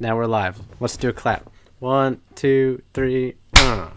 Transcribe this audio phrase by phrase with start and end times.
[0.00, 0.60] Now we're live.
[0.80, 1.50] Let's do a clap.
[1.80, 3.34] One, two, three.
[3.54, 3.90] Uh.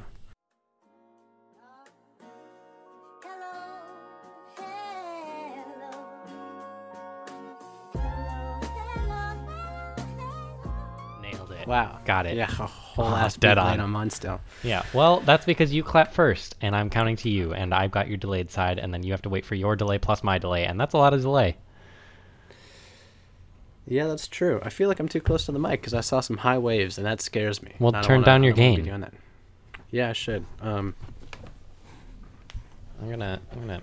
[11.22, 11.68] Nailed it.
[11.68, 12.00] Wow.
[12.06, 12.36] Got it.
[12.36, 13.80] Yeah, a whole Oh, ass dead on.
[13.80, 14.42] on still.
[14.64, 14.84] Yeah.
[14.94, 18.18] Well, that's because you clap first, and I'm counting to you, and I've got your
[18.18, 20.80] delayed side, and then you have to wait for your delay plus my delay, and
[20.80, 21.58] that's a lot of delay.
[23.88, 24.60] Yeah, that's true.
[24.64, 26.98] I feel like I'm too close to the mic because I saw some high waves,
[26.98, 27.74] and that scares me.
[27.80, 28.86] Well, And turn wanna- down your don't wanna be gain.
[28.86, 29.14] doing that.
[29.90, 30.46] Yeah, I should.
[30.62, 30.96] Um,
[33.02, 33.42] I'm gonna.
[33.52, 33.82] I'm gonna.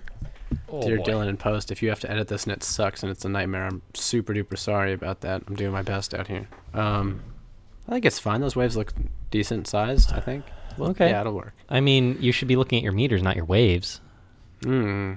[0.69, 1.03] Oh, dear boy.
[1.03, 3.29] Dillon and post, if you have to edit this and it sucks and it's a
[3.29, 5.43] nightmare, I'm super duper sorry about that.
[5.47, 6.47] I'm doing my best out here.
[6.73, 7.21] Um,
[7.87, 8.41] I think it's fine.
[8.41, 8.93] Those waves look
[9.29, 10.11] decent sized.
[10.13, 10.45] I think.
[10.79, 11.09] Okay.
[11.09, 11.53] Yeah, it'll work.
[11.69, 13.99] I mean, you should be looking at your meters, not your waves.
[14.63, 15.13] Hmm.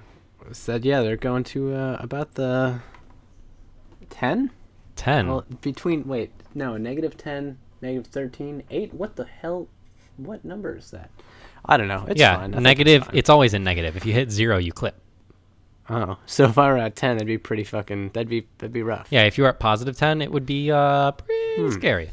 [0.50, 2.80] Said yeah, they're going to uh, about the
[4.10, 4.50] ten.
[5.02, 5.26] Ten.
[5.28, 8.94] Well, between wait, no, negative ten, negative thirteen, eight.
[8.94, 9.66] What the hell?
[10.16, 11.10] What number is that?
[11.64, 12.04] I don't know.
[12.08, 12.46] It's yeah.
[12.46, 13.02] negative.
[13.08, 13.10] It's.
[13.14, 13.96] It's always in negative.
[13.96, 14.94] If you hit zero, you clip.
[15.90, 18.10] oh, so if I were at ten, that'd be pretty fucking.
[18.10, 19.08] That'd be that'd be rough.
[19.10, 19.22] Yeah.
[19.24, 22.10] If you were at positive ten, it would be uh pretty scary.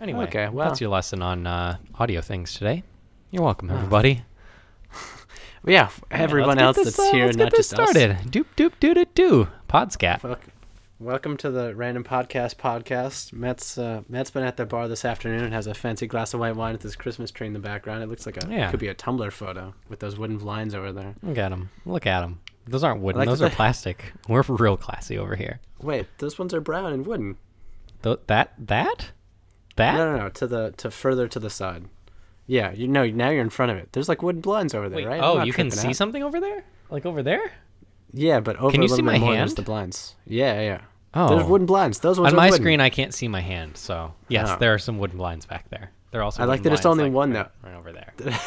[0.00, 0.28] Anyway, Hmm.
[0.28, 0.68] Okay, well.
[0.68, 2.82] that's your lesson on uh, audio things today.
[3.30, 3.76] You're welcome, Ah.
[3.76, 4.24] everybody.
[5.66, 5.88] yeah.
[6.10, 7.90] Everyone let's else this, that's uh, here, let's not get this just us.
[7.90, 8.16] started.
[8.30, 9.48] Doop doop doo doo doo.
[9.68, 10.20] Podscat.
[10.20, 10.40] Fuck.
[10.98, 13.32] Welcome to the Random Podcast podcast.
[13.32, 16.40] Matt's uh, Matt's been at the bar this afternoon and has a fancy glass of
[16.40, 18.02] white wine with his Christmas tree in the background.
[18.02, 18.70] It looks like a Yeah.
[18.70, 21.14] could be a Tumblr photo with those wooden blinds over there.
[21.22, 21.68] Look at them.
[21.84, 22.40] Look at them.
[22.66, 23.18] Those aren't wooden.
[23.18, 24.12] like Those that are plastic.
[24.28, 25.60] We're real classy over here.
[25.82, 27.36] Wait, those ones are brown and wooden.
[28.02, 29.10] Th- that that
[29.76, 29.96] that.
[29.96, 30.28] No, no, no.
[30.30, 31.84] To the to further to the side.
[32.46, 33.04] Yeah, you know.
[33.06, 33.90] Now you're in front of it.
[33.92, 35.20] There's like wooden blinds over there, Wait, right?
[35.22, 35.96] Oh, you can see out.
[35.96, 36.64] something over there?
[36.88, 37.52] Like over there?
[38.12, 39.50] Yeah, but over Can you see my hand?
[39.50, 40.14] the blinds.
[40.26, 40.80] Yeah, yeah.
[41.14, 41.28] Oh.
[41.36, 41.98] There's wooden blinds.
[42.00, 42.60] Those ones On my wooden.
[42.62, 43.76] screen, I can't see my hand.
[43.76, 44.56] So yes, Oh.
[44.58, 45.90] there are some wooden blinds back there.
[46.10, 46.42] There are also.
[46.42, 48.12] I like that it's only like, one, right, right over there.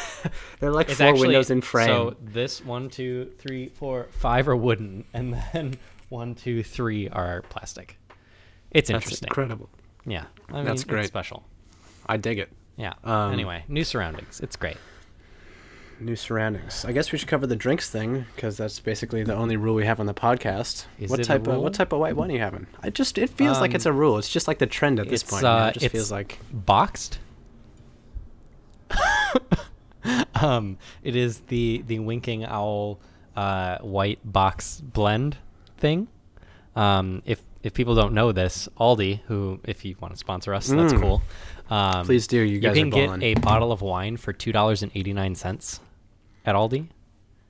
[0.60, 1.86] They're like It's four actually windows in frame.
[1.88, 5.74] So this one, two, three, four, five are wooden, and then
[6.08, 7.98] one, two, three are plastic.
[8.70, 9.26] It's That's interesting.
[9.28, 9.68] incredible.
[10.06, 11.06] Yeah, I mean, That's it's great.
[11.06, 11.44] special.
[12.06, 12.50] I dig it.
[12.76, 12.94] Yeah.
[13.04, 14.40] Um, anyway, new surroundings.
[14.40, 14.76] It's great.
[16.00, 16.84] New surroundings.
[16.86, 19.84] I guess we should cover the drinks thing because that's basically the only rule we
[19.84, 20.86] have on the podcast.
[20.98, 22.66] Is what type of what type of white wine are you having?
[22.82, 24.16] I just it feels like it's a Um, rule.
[24.18, 25.42] It's just like the trend at this point.
[25.42, 25.54] you know?
[25.56, 27.18] uh, It just it's- feels like boxed.
[30.34, 32.98] um, it is the the winking owl
[33.36, 35.36] uh, white box blend
[35.78, 36.08] thing.
[36.76, 40.68] Um, if if people don't know this, Aldi, who if you want to sponsor us,
[40.68, 41.00] that's Mm.
[41.00, 41.22] cool.
[41.68, 44.90] Um, Please do, you guys can get a bottle of wine for two dollars and
[44.94, 45.80] eighty nine cents
[46.46, 46.88] at Aldi.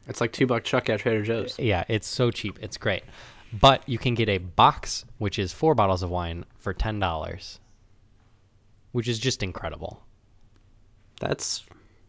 [0.07, 1.59] it's like two buck chuck at Trader Joe's.
[1.59, 2.59] Yeah, it's so cheap.
[2.63, 3.05] It's great.
[3.53, 7.59] But you can get a box, which is four bottles of wine, for ten dollars,
[8.93, 10.03] which is just incredible.
[11.21, 11.65] That's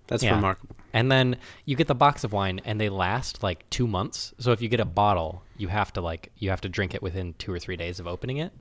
[0.08, 0.36] that's Yeah.
[0.36, 0.76] remarkable.
[0.94, 4.34] And then you get the box of wine and they last like 2 months.
[4.40, 7.02] So if you get a bottle, you have to like you have to drink it
[7.02, 8.52] within 2 or 3 days of opening it.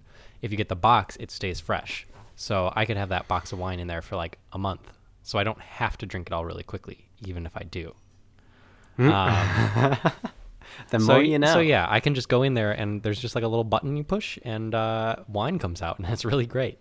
[0.43, 2.07] If you get the box, it stays fresh.
[2.37, 4.93] So I could have that box of wine in there for like a month.
[5.23, 7.95] So I don't have to drink it all really quickly even if I do.
[9.01, 9.97] Um,
[10.91, 11.53] The so more you know.
[11.53, 13.97] So yeah, I can just go in there and there's just like a little button
[13.97, 16.79] you push and uh, wine comes out and it's really great.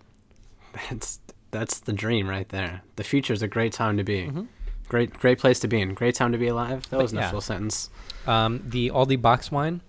[0.90, 1.20] That's
[1.52, 2.82] that's the dream right there.
[2.96, 4.24] The future is a great time to be.
[4.24, 4.44] Mm-hmm.
[4.88, 5.94] Great great place to be in.
[5.94, 6.84] Great time to be alive.
[6.84, 7.28] That But wasn't yeah.
[7.28, 7.90] a full sentence.
[8.26, 9.82] Um, the Aldi box wine,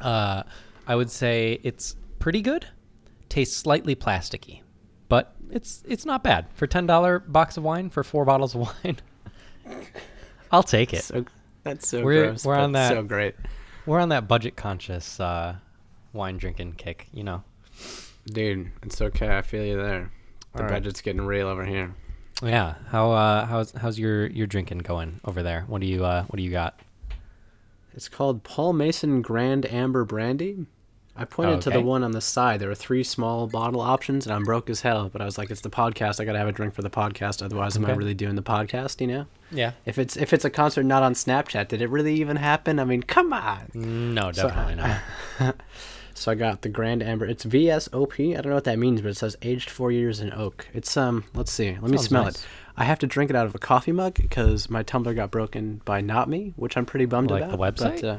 [0.00, 0.42] uh,
[0.86, 2.66] I would say it's pretty good.
[3.28, 4.62] Tastes slightly plasticky,
[5.08, 8.60] but it's it's not bad for ten dollar box of wine for four bottles of
[8.84, 8.96] wine.
[10.50, 11.02] I'll take it.
[11.02, 11.26] So
[11.66, 12.44] that's so We're- gross.
[12.44, 13.34] we're on that- So great.
[13.86, 15.56] We're on that budget conscious uh,
[16.12, 17.42] wine drinking kick, you know.
[18.26, 19.36] Dude, it's okay.
[19.36, 20.10] I feel you there.
[20.54, 20.72] The All right.
[20.74, 21.94] budget's getting real over here.
[22.42, 22.74] Yeah.
[22.88, 25.64] How uh, how's how's your your drinking going over there?
[25.68, 26.80] What do you uh, what do you got?
[27.94, 30.66] It's called Paul Masson Grand Amber Brandy.
[31.18, 32.60] I pointed to the one on the side.
[32.60, 35.08] There were three small bottle options, and I'm broke as hell.
[35.10, 36.20] But I was like, "It's the podcast.
[36.20, 37.42] I gotta have a drink for the podcast.
[37.42, 39.26] Otherwise, am I really doing the podcast?" You know?
[39.50, 39.72] Yeah.
[39.84, 42.78] If it's if it's a concert not on Snapchat, did it really even happen?
[42.78, 43.68] I mean, come on.
[43.74, 45.56] No, So- definitely not.
[46.18, 47.26] So I got the Grand Amber.
[47.26, 48.32] It's VSOP.
[48.32, 50.66] I don't know what that means, but it says aged four years in oak.
[50.72, 51.24] It's um.
[51.34, 51.76] Let's see.
[51.78, 52.36] Let me smell nice.
[52.36, 52.46] it.
[52.74, 55.82] I have to drink it out of a coffee mug because my tumbler got broken
[55.84, 57.52] by Not Me, which I'm pretty bummed Like about.
[57.52, 58.00] the website?
[58.00, 58.18] But, uh,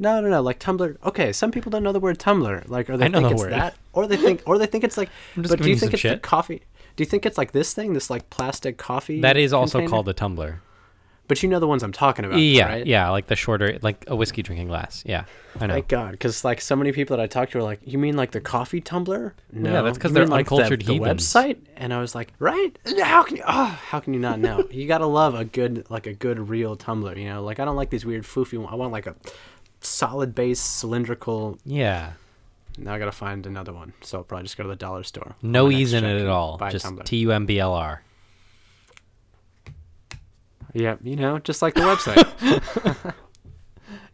[0.00, 0.40] no, no, no.
[0.40, 0.96] Like Tumblr.
[1.04, 2.68] Okay, some people don't know the word Tumblr.
[2.68, 3.52] Like, or they think the it's word.
[3.52, 5.10] that, or they think, or they think it's like.
[5.36, 6.62] I'm just but do you think it's the coffee?
[6.96, 9.20] Do you think it's like this thing, this like plastic coffee?
[9.20, 9.90] That is also container?
[9.90, 10.62] called a tumbler.
[11.28, 12.84] But you know the ones I'm talking about, yeah, right?
[12.84, 15.04] yeah, like the shorter, like a whiskey drinking glass.
[15.06, 15.26] Yeah,
[15.60, 15.74] I know.
[15.74, 18.16] Thank God, because like so many people that I talked to are like, "You mean
[18.16, 21.22] like the coffee tumbler?" No, that's because they're like the- uncultured the, heathens.
[21.32, 21.58] website.
[21.76, 22.76] And I was like, "Right?
[23.00, 23.44] How can you?
[23.46, 24.66] Oh, how can you not know?
[24.72, 27.16] you gotta love a good like a good real tumbler.
[27.16, 28.58] You know, like I don't like these weird foofy.
[28.58, 29.14] one- I want like a
[29.80, 31.58] solid base cylindrical.
[31.64, 32.12] yeah,
[32.78, 33.92] Now I gotta find another one.
[34.02, 35.34] So I'll probably just go to the dollar store.
[35.42, 36.58] no ease in it at all.
[36.70, 36.86] Just.
[37.04, 38.02] T U M B L R.
[40.74, 43.14] yeah, you know, just like the website.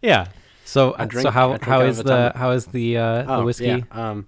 [0.02, 0.28] Yeah.
[0.64, 3.44] So, I uh, drink- so how how is the how is the uh, the oh,
[3.44, 3.66] whiskey?
[3.66, 4.26] Yeah, um,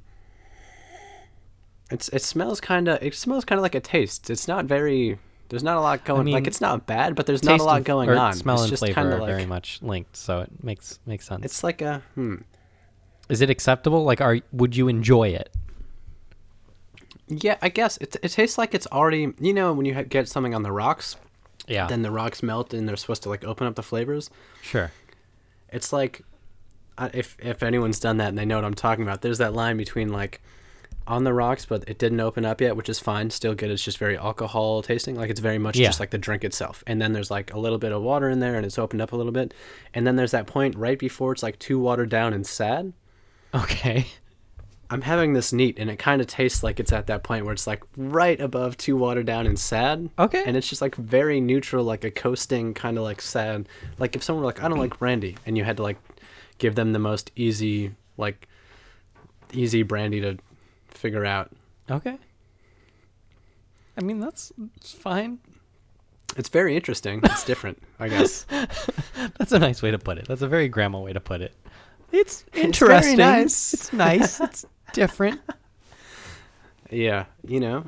[1.91, 4.31] it's it smells kind of it smells kind of like a taste.
[4.31, 5.19] It's not very.
[5.49, 6.25] There's not a lot going.
[6.25, 8.35] mean, like it's not bad, but there's not a lot going on.
[8.35, 11.45] Smell it's and flavor are like very much linked, so it makes makes sense.
[11.45, 12.37] it's like a hmm.
[13.29, 14.05] is it acceptable?
[14.05, 15.51] Like, are would you enjoy it?
[17.29, 19.33] Yeah, I guess it it tastes like it's already.
[19.41, 21.17] You know, when you get something on the rocks,
[21.67, 21.87] Yeah.
[21.87, 24.31] then the rocks melt and they're supposed to like open up the flavors.
[24.63, 24.93] sure.
[25.71, 26.23] It's like,
[27.15, 29.77] if if anyone's done that and they know what I'm talking about, there's that line
[29.77, 30.41] between like
[31.09, 33.71] on the rocks, but it didn't open up yet, which is fine, still good.
[33.71, 35.87] It's just very alcohol tasting, like it's very much Yeah.
[35.89, 36.85] just like the drink itself.
[36.87, 39.13] And then there's like a little bit of water in there, and it's opened up
[39.13, 39.55] a little bit.
[39.95, 42.93] And then there's that point right before it's like too watered down and sad.
[43.55, 44.07] Okay.
[44.91, 47.53] I'm having this neat, and it kind of tastes like it's at that point where
[47.53, 50.09] it's like right above too watered down and sad.
[50.19, 50.43] Okay.
[50.47, 53.69] And it's just like very neutral, like a coasting kind of like sad.
[53.99, 55.99] Like if someone were like, I don't like brandy, and you had to like
[56.59, 58.49] give them the most easy, like
[59.53, 60.39] easy brandy to
[60.99, 61.51] figure out.
[61.91, 62.19] Okay.
[63.97, 65.39] I mean, that's, that's fine.
[66.37, 67.21] It's very interesting.
[67.25, 68.45] It's different, I guess.
[69.39, 70.29] That's a nice way to put it.
[70.29, 71.55] That's a very grandma way to put it.
[72.13, 73.17] It's very interesting.
[73.17, 73.75] nice.
[73.75, 74.41] It's nice.
[74.49, 75.41] It's different.
[76.91, 77.85] Yeah, you know.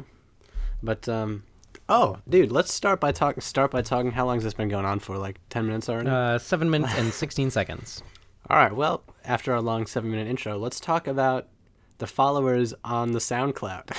[0.83, 1.45] But um,
[1.89, 3.41] oh, dude, let's start by talking.
[3.41, 4.11] Start by talking.
[4.11, 5.17] How long has this been going on for?
[5.17, 6.09] Like ten minutes already.
[6.09, 8.03] Uh, seven minutes and sixteen seconds.
[8.51, 8.75] All right.
[8.75, 11.47] Well, after our long seven-minute intro, let's talk about
[12.01, 13.97] the followers on the SoundCloud.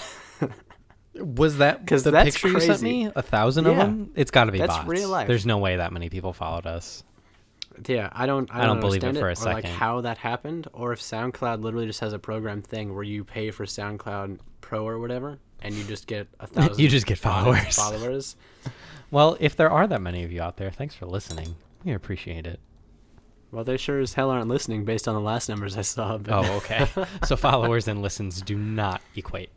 [1.15, 3.09] Was that because the that's picture you sent me?
[3.15, 4.12] A thousand of them?
[4.15, 4.88] It's got to be That's bots.
[4.88, 5.27] real life.
[5.27, 7.03] There's no way that many people followed us.
[7.86, 8.50] yeah, I don't.
[8.53, 9.71] I I don't, don't believe it for a like second.
[9.71, 13.51] how that happened, or if SoundCloud literally just has a program thing where you pay
[13.51, 16.80] for SoundCloud Pro or whatever, and you just get a thousand.
[16.80, 17.75] You just get followers.
[17.75, 18.36] Followers.
[19.12, 21.56] Well, if there are that many of you out there, thanks for listening.
[21.83, 22.62] We appreciate it.
[23.51, 26.18] Well, they sure as hell aren't listening based on the last numbers I saw.
[26.18, 26.88] But Oh, okay.
[27.25, 29.50] so followers and listens do not equate.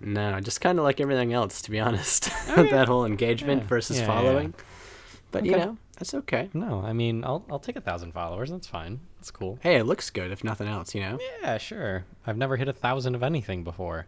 [0.00, 2.30] No, just kind of like everything else, to be honest.
[2.50, 2.70] Okay.
[2.70, 3.68] that whole engagement Yeah.
[3.68, 4.54] versus Yeah, yeah, following.
[5.32, 6.48] But you know, that's okay.
[6.54, 8.50] No, I mean, I'll I'll take a thousand followers.
[8.50, 9.00] That's fine.
[9.16, 9.58] That's cool.
[9.62, 10.94] Hey, it looks good if nothing else.
[10.94, 11.18] You know.
[11.42, 12.04] Yeah, sure.
[12.26, 14.06] I've never hit a thousand of anything before.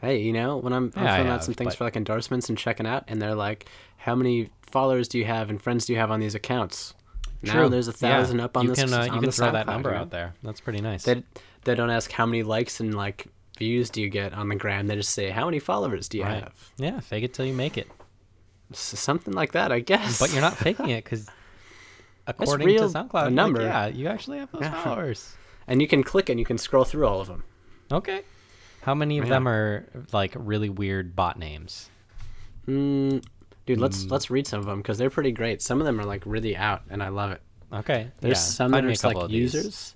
[0.00, 2.56] Hey, you know, when I'm, I'm filling out some things but- for like endorsements and
[2.56, 3.66] checking out, and they're like,
[3.98, 6.94] "How many followers do you have and friends do you have on these accounts?"
[7.42, 7.96] Now there's a Yeah.
[7.96, 8.78] thousand up on you this.
[8.84, 9.98] Can, uh, on you can throw that number know?
[9.98, 10.34] out there.
[10.42, 11.04] That's pretty nice.
[11.04, 11.22] They
[11.64, 13.26] they don't ask how many likes and like
[13.58, 14.86] views do you get on the gram.
[14.86, 16.42] They just say how many followers do you Right.
[16.42, 16.70] have.
[16.78, 17.88] Yeah, fake it till you make it.
[18.72, 20.18] S- something like that, I guess.
[20.18, 21.28] But you're not faking it because
[22.26, 23.62] according to a SoundCloud, like, number.
[23.62, 24.82] yeah, you actually have those Yeah.
[24.82, 25.34] followers.
[25.66, 27.44] and you can click and you can scroll through all of them.
[27.90, 28.22] Okay.
[28.82, 29.30] How many of Yeah.
[29.34, 31.90] them are like really weird bot names?
[32.66, 33.24] Mm,
[33.66, 35.62] dude, let's let's read some of them because they're pretty great.
[35.62, 37.40] Some of them are like really out, and I love it.
[37.72, 38.10] Okay.
[38.20, 39.54] There's yeah, some that are just like couple these.
[39.54, 39.94] users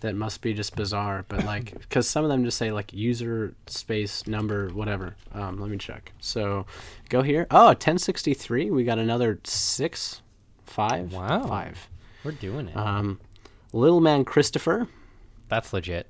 [0.00, 3.54] that must be just bizarre, but like because some of them just say like user
[3.66, 5.16] space number whatever.
[5.32, 6.12] Um, let me check.
[6.20, 6.66] So
[7.08, 7.46] go here.
[7.50, 8.70] Oh, 1063.
[8.70, 10.22] We got another six,
[10.64, 11.46] five, Wow.
[11.46, 11.88] five.
[12.24, 12.76] We're doing it.
[12.76, 13.20] Um,
[13.72, 14.88] little man Christopher,
[15.48, 16.08] That's legit.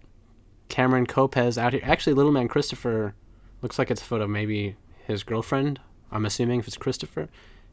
[0.68, 1.82] Cameron Copez out here.
[1.84, 3.14] Actually, little man Christopher
[3.62, 4.76] looks like it's a photo maybe
[5.06, 5.78] his girlfriend.
[6.10, 7.28] I'm assuming if it's Christopher.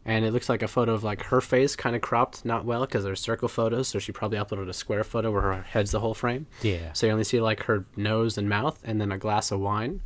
[0.06, 2.82] And it looks like a photo of like her face kind of cropped not well
[2.82, 3.88] because they're circle photos.
[3.88, 6.46] So she probably uploaded a square photo where her head's the whole frame.
[6.62, 6.92] Yeah.
[6.92, 10.02] So you only see like her nose and mouth and then a glass of wine.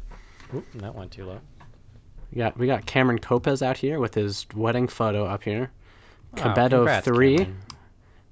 [0.54, 1.40] Oop, that went too low.
[2.32, 5.72] We got we got Cameron Copez out here with his wedding photo up here.
[6.36, 7.58] Cabeto three Cameron.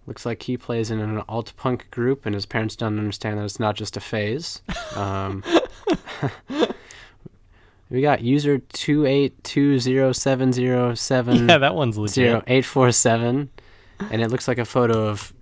[0.05, 3.45] looks like he plays in an alt punk group, and his parents don't understand that
[3.45, 4.61] it's not just a phase.
[4.95, 5.43] Um,
[7.89, 12.13] we got user two eight two zero seven zero seven Yeah, that one's legit.
[12.13, 13.49] zero eight four seven,
[14.11, 15.33] and it looks like a photo of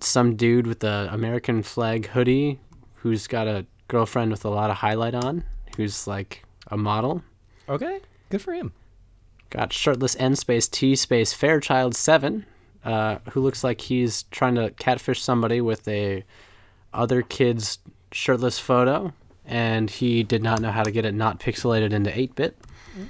[0.00, 2.58] some dude with the American flag hoodie
[2.96, 5.44] who's got a girlfriend with a lot of highlight on,
[5.76, 7.22] who's like a model.
[7.68, 8.00] Okay.
[8.30, 8.72] Good for him.
[9.50, 12.46] Got shirtless N space T space Fairchild seven,
[12.84, 16.24] uh, who looks like he's trying to catfish somebody with a
[16.92, 17.78] other kid's
[18.12, 19.12] shirtless photo.
[19.46, 22.56] And he did not know how to get it not pixelated into 8-bit.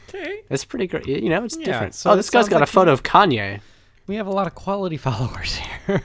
[0.09, 0.41] Okay.
[0.51, 1.07] It's pretty great.
[1.07, 1.95] You know, it's Yeah, different.
[1.95, 3.61] so oh, this guy's got like a photo of Kanye.
[4.07, 6.03] We have a lot of quality followers here.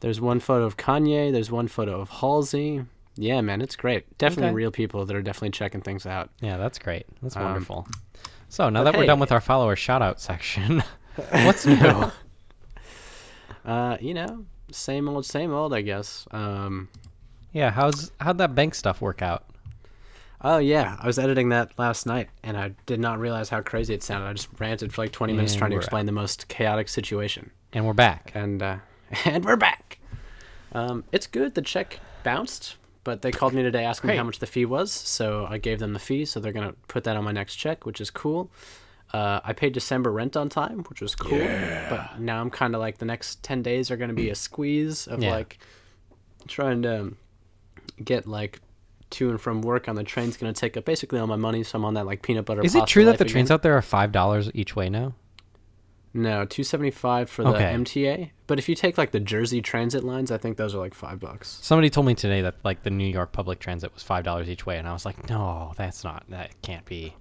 [0.00, 1.32] There's one photo of Kanye.
[1.32, 2.84] There's one photo of Halsey.
[3.16, 4.18] Yeah, man, it's great.
[4.18, 4.54] Definitely Okay.
[4.54, 6.30] real people that are definitely checking things out.
[6.40, 7.06] yeah, that's great.
[7.22, 7.86] That's Um, wonderful.
[8.48, 10.82] So now that we're done with our follower shout out section,
[11.30, 12.10] what's new?
[13.64, 16.26] Uh, you know, same old, same old, I guess.
[16.32, 16.88] Um,
[17.52, 19.44] yeah, how's how'd that bank stuff work out?
[20.44, 23.94] oh yeah, I was editing that last night, and I did not realize how crazy
[23.94, 24.26] it sounded.
[24.26, 27.50] I just ranted for like 20 minutes trying to we're explain the most chaotic situation,
[27.72, 28.32] And we're back.
[28.34, 28.76] and uh,
[29.24, 29.98] and we're back.
[30.72, 31.54] Um, it's good.
[31.54, 34.90] The check bounced, but they called me today asking me how much the fee was,
[34.90, 36.24] so I gave them the fee.
[36.24, 38.50] So they're gonna put that on my next check, which is cool.
[39.12, 41.38] Uh, I paid December rent on time, which was cool.
[41.90, 45.06] But now I'm kind of like the next ten days are gonna be a squeeze
[45.06, 45.30] of Yeah.
[45.32, 45.58] like
[46.48, 47.16] trying to um,
[48.02, 48.60] get like
[49.10, 51.62] to and from work on the train's gonna take up basically all my money.
[51.62, 52.62] So I'm on that like peanut butter.
[52.64, 53.32] Is it true that the again.
[53.32, 55.14] trains out there are five dollars each way now?
[56.14, 57.64] No, two seventy five for the Okay.
[57.72, 58.30] MTA.
[58.46, 61.18] But if you take like the Jersey Transit lines, I think those are like five
[61.20, 61.58] bucks.
[61.62, 64.66] Somebody told me today that like the New York public transit was five dollars each
[64.66, 66.24] way, and I was like, no, that's not.
[66.28, 67.14] That can't be.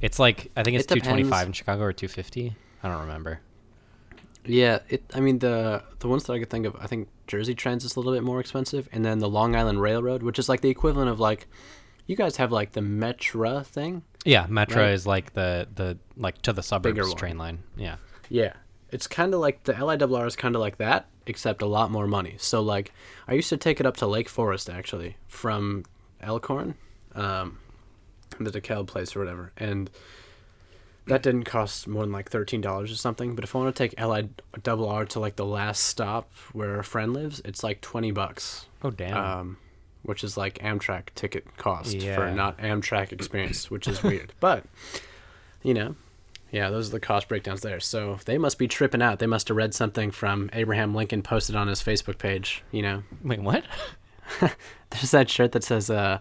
[0.00, 2.54] It's like I think it's It two twenty five in Chicago or two fifty.
[2.82, 3.40] I don't remember.
[4.46, 5.02] Yeah, it.
[5.14, 8.00] I mean the the ones that I could think of, I think Jersey Transit's a
[8.00, 11.08] little bit more expensive, and then the Long Island Railroad, which is like the equivalent
[11.10, 11.46] of like,
[12.06, 14.02] you guys have like the Metra thing.
[14.24, 14.90] Yeah, Metra Right.
[14.92, 17.62] is like the the like to the suburbs train line.
[17.76, 17.96] Yeah.
[18.30, 18.54] Yeah,
[18.90, 22.06] it's kind of like the LIRR is kind of like that, except a lot more
[22.06, 22.36] money.
[22.38, 22.92] So like,
[23.28, 25.84] I used to take it up to Lake Forest actually from
[26.22, 26.74] Elkhorn,
[27.14, 27.58] um,
[28.40, 29.90] the DeKalb place or whatever, and
[31.06, 33.34] that didn't cost more than like thirteen dollars or something.
[33.34, 37.12] But if I want to take LIRR to like the last stop where a friend
[37.12, 38.66] lives, it's like twenty bucks.
[38.82, 39.16] Oh damn.
[39.16, 39.56] um,
[40.02, 44.32] which is like Amtrak ticket cost for not Amtrak experience, which is weird.
[44.40, 44.64] But
[45.62, 45.96] you know,
[46.50, 47.80] yeah, those are the cost breakdowns there.
[47.80, 49.18] So they must be tripping out.
[49.18, 52.62] They must have read something from Abraham Lincoln posted on his Facebook page.
[52.70, 53.64] You know, Wait, what?
[54.90, 56.18] there's that shirt that says, uh,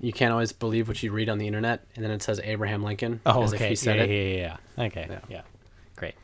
[0.00, 2.82] "You can't always believe what you read on the internet," and then it says Abraham
[2.82, 3.64] Lincoln Oh, as okay.
[3.64, 4.10] if he said yeah, it.
[4.10, 4.84] yeah, yeah, yeah.
[4.86, 5.06] Okay.
[5.10, 5.20] Yeah.
[5.28, 5.42] Yeah.
[5.96, 6.14] Great.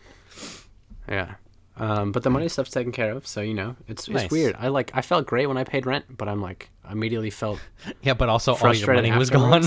[1.09, 1.35] Yeah.
[1.77, 4.31] Um, but the money stuff's taken care of, so you know it's it's Nice.
[4.31, 4.55] weird.
[4.59, 7.59] I like I felt great when I paid rent, but I'm like immediately felt
[8.03, 9.65] Yeah, but also all your money was gone.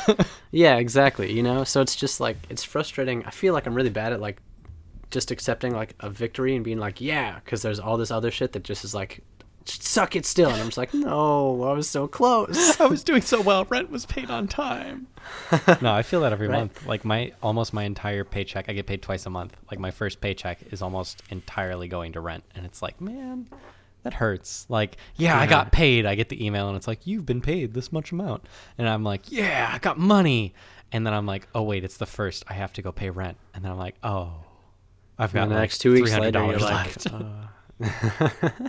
[0.52, 1.32] yeah, exactly.
[1.32, 3.24] You know, so it's just like it's frustrating.
[3.24, 4.40] I feel like I'm really bad at like
[5.10, 8.52] just accepting like a victory and being like, yeah, because there's all this other shit
[8.52, 9.24] that just is like,
[9.70, 12.80] suck it still, and I'm just like, no, I was so close.
[12.80, 13.64] I was doing so well.
[13.66, 15.06] Rent was paid on time.
[15.82, 16.58] no, I feel that every Right.
[16.58, 16.86] month.
[16.86, 19.56] Like my almost my entire paycheck, I get paid twice a month.
[19.70, 23.48] Like my first paycheck is almost entirely going to rent, and it's like, man,
[24.04, 24.66] that hurts.
[24.68, 26.06] Like, yeah, I got paid.
[26.06, 28.44] I get the email, and it's like, you've been paid this much amount,
[28.78, 30.54] and I'm like, yeah, I got money.
[30.92, 32.44] And then I'm like, oh wait, it's the first.
[32.48, 34.32] I have to go pay rent, and then I'm like, oh,
[35.18, 37.06] I've got the like next two weeks $300 later, you're like, left.
[37.12, 38.68] uh,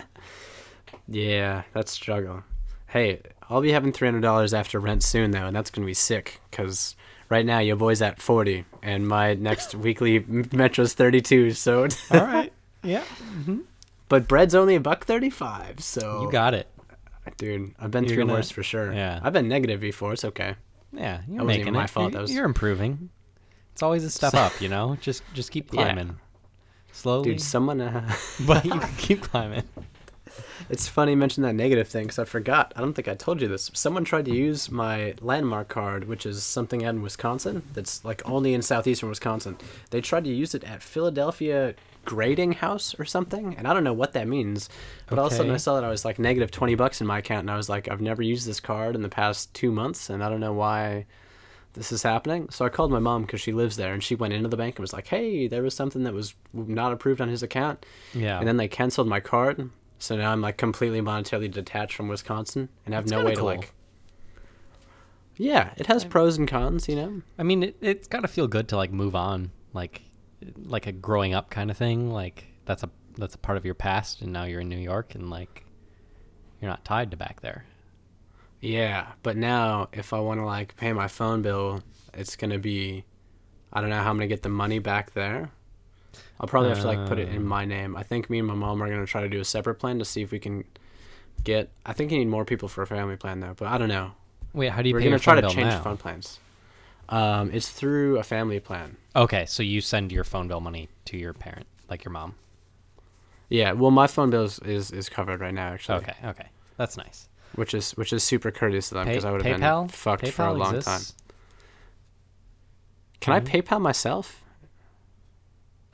[1.08, 2.42] yeah, that's struggle.
[2.88, 5.94] Hey, I'll be having three hundred dollars after rent soon though, and that's gonna be
[5.94, 6.40] sick.
[6.52, 6.96] Cause
[7.28, 10.20] right now your boy's at forty, and my next weekly
[10.52, 11.52] metro's thirty-two.
[11.52, 13.04] So, all right, yeah,
[14.08, 15.80] but bread's only a buck thirty-five.
[15.80, 16.68] So you got it.
[17.36, 17.74] dude.
[17.78, 18.92] I've been You're through gonna- worse for sure.
[18.92, 19.20] yeah.
[19.22, 20.12] I've been negative before.
[20.12, 20.54] It's okay.
[20.92, 23.10] Yeah, you're wasn't making even my fault, You're, that was- you're improving.
[23.72, 24.96] It's always a step up, you know.
[25.00, 25.84] Just just keep Yeah.
[25.84, 26.16] climbing,
[26.92, 27.80] slowly, Dude, someone.
[27.80, 28.12] Uh,
[28.46, 29.62] but you can keep climbing.
[30.70, 32.72] It's funny you mentioned that negative thing because I forgot.
[32.76, 33.70] I don't think I told you this.
[33.74, 38.22] Someone tried to use my landmark card, which is something out in Wisconsin that's like
[38.28, 39.58] only in southeastern Wisconsin.
[39.90, 41.74] They tried to use it at Philadelphia
[42.04, 44.68] Grading House or something, and I don't know what that means.
[45.08, 47.06] But all of a sudden I saw that I was like negative 20 bucks in
[47.06, 49.72] my account, and I was like, I've never used this card in the past two
[49.72, 51.06] months, and I don't know why
[51.74, 52.48] this is happening.
[52.50, 54.76] So I called my mom because she lives there, and she went into the bank
[54.76, 57.84] and was like, hey, there was something that was not approved on his account.
[58.14, 59.68] Yeah, And then they canceled my card.
[60.00, 63.50] So now I'm like completely monetarily detached from Wisconsin and have no way cool.
[63.50, 63.72] to like.
[65.36, 67.22] Yeah, it has pros and cons, you know.
[67.38, 70.02] I mean, it, it's got to feel good to like move on, like
[70.64, 72.10] like a growing up kind of thing.
[72.10, 75.14] Like that's a that's a part of your past, and now you're in New York,
[75.14, 75.64] and like
[76.60, 77.66] you're not tied to back there.
[78.60, 81.82] Yeah, but now if I want to like pay my phone bill,
[82.14, 83.04] it's gonna be,
[83.72, 85.50] I don't know how I'm gonna get the money back there.
[86.40, 87.40] I'll probably have to like put it in Uh.
[87.40, 87.96] my name.
[87.96, 90.04] I think me and my mom are gonna try to do a separate plan to
[90.04, 90.64] see if we can
[91.44, 91.70] get.
[91.86, 94.12] I think you need more people for a family plan though, but I don't know.
[94.52, 95.82] Wait, how do you We're pay gonna your try phone to bill change now?
[95.82, 96.38] phone plans.
[97.08, 98.96] Um, it's through a family plan.
[99.16, 102.34] Okay, so you send your phone bill money to your parent, like your mom.
[103.48, 105.96] Yeah, well, my phone bill is, is, is covered right now, actually.
[105.98, 107.28] Okay, okay, that's nice.
[107.56, 109.90] which is which is super courteous of them Pay- because I would have been PayPal
[109.90, 111.10] fucked for a long exists.
[111.12, 111.16] time.
[113.20, 113.62] Can I Mhm.
[113.64, 114.42] PayPal myself?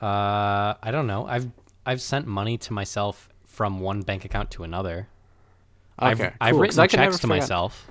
[0.01, 1.25] Uh, I don't know.
[1.25, 1.49] I've
[1.85, 5.07] I've sent money to myself from one bank account to another.
[5.97, 7.87] I've, Okay, I've written I could never checks to myself.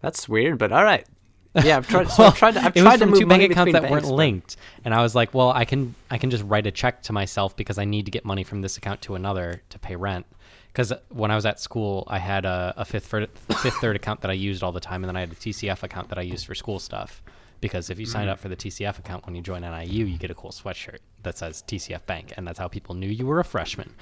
[0.00, 1.06] That's weird, but all right.
[1.62, 2.10] Yeah, I've tried.
[2.10, 2.54] So I've tried.
[2.54, 4.56] To, I've it tried was to from move two bank accounts that weren't but- linked,
[4.84, 7.56] and I was like, well, I can I can just write a check to myself
[7.56, 10.26] because I need to get money from this account to another to pay rent.
[10.66, 13.30] Because when I was at school, I had a, a fifth third,
[13.62, 15.84] fifth third account that I used all the time, and then I had a TCF
[15.84, 17.22] account that I used for school stuff.
[17.64, 18.32] Because if you signed Mm.
[18.32, 21.38] up for the TCF account when you join NIU, you get a cool sweatshirt that
[21.38, 23.94] says TCF Bank, and that's how people knew you were a freshman.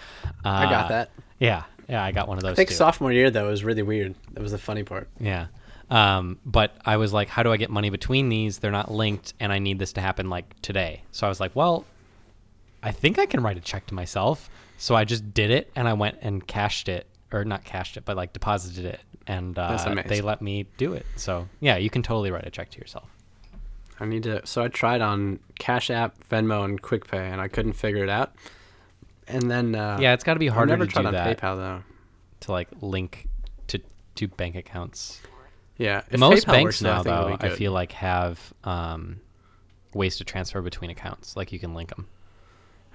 [0.44, 1.10] Uh, I got that.
[1.38, 2.54] Yeah, yeah, I got one of those.
[2.54, 2.74] I think too.
[2.74, 4.16] sophomore year though was really weird.
[4.32, 5.08] That was the funny part.
[5.20, 5.46] Yeah.
[5.90, 8.58] Um, but I was like, how do I get money between these?
[8.58, 11.04] They're not linked, and I need this to happen like today.
[11.12, 11.84] So I was like, well,
[12.82, 14.50] I think I can write a check to myself.
[14.76, 18.04] So I just did it, and I went and cashed it, or not cashed it,
[18.04, 21.06] but like deposited it, and uh, they let me do it.
[21.14, 23.08] So yeah, you can totally write a check to yourself.
[24.00, 24.46] I need to.
[24.46, 28.34] So I tried on Cash App, Venmo, and QuickPay, and I couldn't figure it out.
[29.28, 31.38] And then uh, yeah, it's got to be harder never to tried do on that
[31.38, 31.82] PayPal though.
[32.40, 33.28] to like link
[33.68, 33.80] to
[34.16, 35.20] to bank accounts.
[35.78, 39.20] Yeah, if Most PayPal banks works, though, now, I though, I feel like have um,
[39.94, 41.36] ways to transfer between accounts.
[41.36, 42.08] Like you can link them.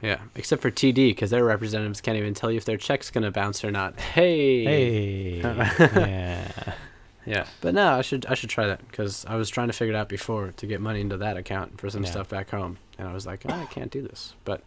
[0.01, 3.31] Yeah, except for TD because their representatives can't even tell you if their check's gonna
[3.31, 3.99] bounce or not.
[3.99, 4.63] Hey.
[4.63, 5.39] Hey,
[5.79, 6.73] yeah.
[7.27, 9.93] Yeah, but no, I should I should try that because I was trying to figure
[9.93, 12.11] it out before to get money into that account for some Yeah.
[12.11, 14.33] stuff back home, and I was like, oh, I can't do this.
[14.45, 14.63] But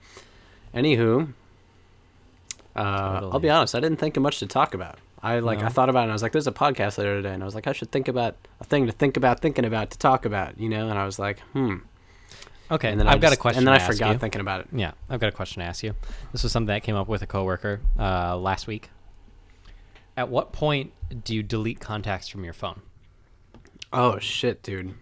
[0.75, 1.33] anywho,
[2.77, 4.99] uh, I'll be honest, I didn't think of much to talk about.
[5.23, 6.03] I like I thought about it.
[6.05, 7.91] and I was like, "There's a podcast later today," and I was like, "I should
[7.91, 10.89] think about a thing to think about, thinking about, to talk about," you know.
[10.89, 11.77] And I was like, "Hmm."
[12.71, 13.59] Okay, And then I I've got a question.
[13.59, 14.19] And then I forgot you.
[14.19, 14.69] thinking about it.
[14.73, 15.95] Yeah, I've got a question to ask you.
[16.33, 18.91] This was something that came up with a coworker uh, last week.
[20.21, 20.93] At what point
[21.25, 22.83] do you delete contacts from your phone?
[23.91, 24.93] Oh shit, dude.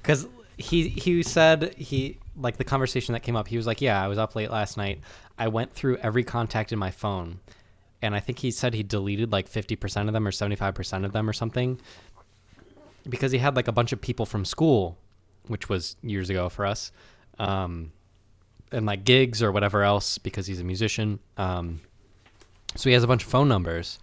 [0.00, 0.26] Because
[0.56, 3.48] he he said he like the conversation that came up.
[3.48, 5.02] He was like, "Yeah, I was up late last night.
[5.38, 7.38] I went through every contact in my phone,
[8.00, 10.74] and I think he said he deleted like fifty percent of them or seventy five
[10.74, 11.78] percent of them or something,
[13.06, 14.96] because he had like a bunch of people from school,
[15.48, 16.92] which was years ago for us,
[17.38, 17.92] um,
[18.70, 21.18] and like gigs or whatever else because he's a musician.
[21.36, 21.82] Um,
[22.74, 23.98] so he has a bunch of phone numbers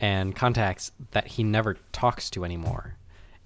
[0.00, 2.96] and contacts that he never talks to anymore.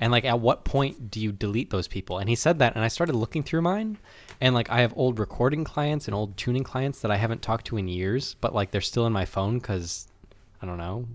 [0.01, 2.19] And like, at what point do you delete those people?
[2.19, 3.99] And he said that, and I started looking through mine,
[4.41, 7.67] and like, I have old recording clients and old tuning clients that I haven't talked
[7.67, 10.07] to in years, but like, they're still in my phone because
[10.63, 11.07] I don't know,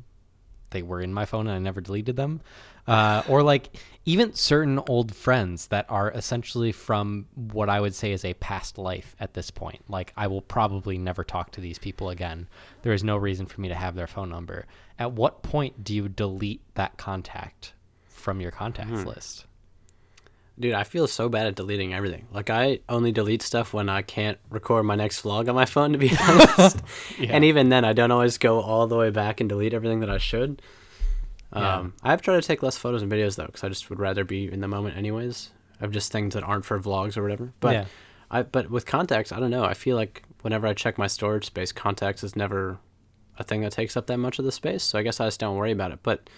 [0.72, 2.42] they were in my phone and I never deleted them.
[2.86, 3.70] Uh, or like,
[4.04, 8.78] even certain old friends that are essentially from what I would say is a past
[8.78, 9.82] life at this point.
[9.88, 12.50] Like, I will probably never talk to these people again.
[12.82, 14.66] There is no reason for me to have their phone number.
[15.04, 17.74] At what point do you delete that contact
[18.08, 19.46] from your contacts list?
[20.58, 22.26] Dude, I feel so bad at deleting everything.
[22.32, 25.92] Like I only delete stuff when I can't record my next vlog on my phone
[25.92, 26.78] to be honest.
[27.20, 30.10] And even then I don't always go all the way back and delete everything that
[30.10, 30.62] I should.
[31.54, 31.80] Yeah.
[31.80, 34.24] Um, I've tried to take less photos and videos though cuz I just would rather
[34.24, 37.52] be in the moment anyways of just things that aren't for vlogs or whatever.
[37.60, 37.86] But Yeah.
[38.32, 39.66] I but with contacts, I don't know.
[39.66, 42.80] I feel like whenever I check my storage space, contacts is never
[43.40, 44.84] a thing that takes up that much of the space.
[44.84, 46.00] So I guess I just don't worry about it.
[46.04, 46.30] But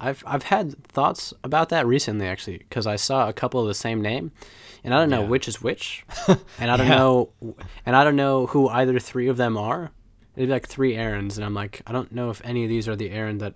[0.00, 3.74] I've I've had thoughts about that recently actually because I saw a couple of the
[3.74, 4.32] same name,
[4.82, 5.28] and I don't know Yeah.
[5.28, 6.04] which is which,
[6.58, 6.96] and I don't Yeah.
[6.96, 7.30] know,
[7.86, 9.92] and I don't know who either three of them are.
[10.36, 12.88] It'd be like three errands, and I'm like, I don't know if any of these
[12.88, 13.54] are the errand that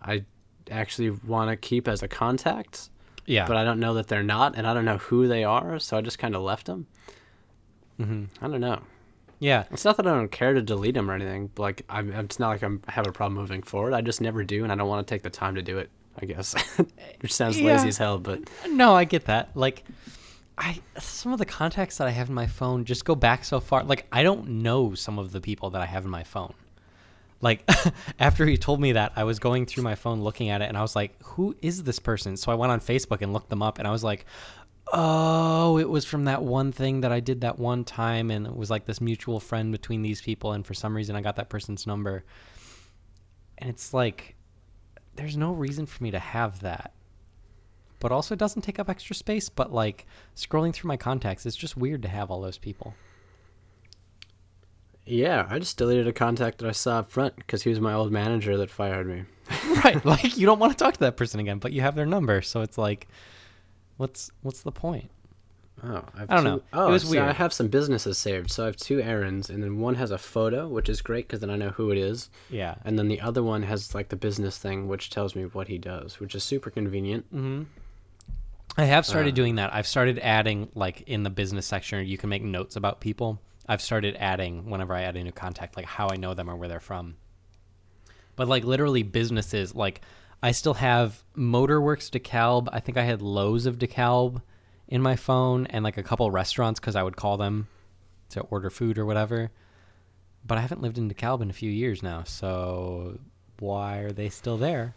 [0.00, 0.24] I
[0.70, 2.88] actually want to keep as a contact,
[3.26, 3.46] Yeah.
[3.46, 5.98] but I don't know that they're not, and I don't know who they are, so
[5.98, 6.86] I just kind of left them.
[7.98, 8.80] hmm I don't know.
[9.42, 9.64] Yeah.
[9.72, 11.50] It's not that I don't care to delete them or anything.
[11.52, 13.92] But like, I'm, it's not like I'm I have a problem moving forward.
[13.92, 15.90] I just never do, and I don't want to take the time to do it.
[16.20, 16.54] I guess,
[17.20, 17.72] which sounds Yeah.
[17.72, 19.48] lazy as hell, but No, I get that.
[19.56, 19.82] Like,
[20.58, 23.58] I some of the contacts that I have in my phone just go back so
[23.60, 23.82] far.
[23.82, 26.54] Like, I don't know some of the people that I have in my phone.
[27.40, 27.68] Like,
[28.20, 30.76] after he told me that, I was going through my phone looking at it, and
[30.78, 33.62] I was like, "Who is this person?" So I went on Facebook and looked them
[33.62, 34.24] up, and I was like,
[34.92, 38.54] "Oh, it was from that one thing that I did that one time, and it
[38.54, 41.48] was like this mutual friend between these people, and for some reason, I got that
[41.48, 42.24] person's number."
[43.58, 44.34] And it's like,
[45.14, 46.92] there's no reason for me to have that
[48.02, 49.48] but also it doesn't take up extra space.
[49.48, 52.94] But like scrolling through my contacts, it's just weird to have all those people.
[55.06, 57.92] yeah, I just deleted a contact that I saw up front because he was my
[57.94, 59.24] old manager that fired me.
[59.84, 60.04] right.
[60.04, 62.42] Like you don't want to talk to that person again, but you have their number,
[62.42, 63.06] so it's like,
[64.02, 65.08] what's what's the point?
[65.84, 66.56] Oh, I, have I don't two- know.
[66.56, 68.50] It Oh, was see, I have some businesses saved.
[68.50, 71.40] So I have two errands, and then one has a photo, which is great because
[71.40, 72.74] then I know who it is, Yeah.
[72.84, 75.78] and then the other one has like the business thing, which tells me what he
[75.78, 77.24] does, which is super convenient.
[77.34, 77.62] Mm-hmm.
[78.76, 79.36] I have started Uh.
[79.36, 79.72] doing that.
[79.74, 83.40] I've started adding like in the business section, you can make notes about people.
[83.68, 86.56] I've started adding whenever I add a new contact, like how I know them or
[86.56, 87.16] where they're from.
[88.36, 90.00] But like literally businesses, like
[90.42, 92.68] I still have Motorworks DeKalb.
[92.72, 94.42] I think I had Lowe's of DeKalb
[94.88, 97.68] in my phone, and like a couple restaurants because I would call them
[98.30, 99.50] to order food or whatever.
[100.44, 103.18] But I haven't lived in DeKalb in a few years now, so
[103.60, 104.94] why are they still there?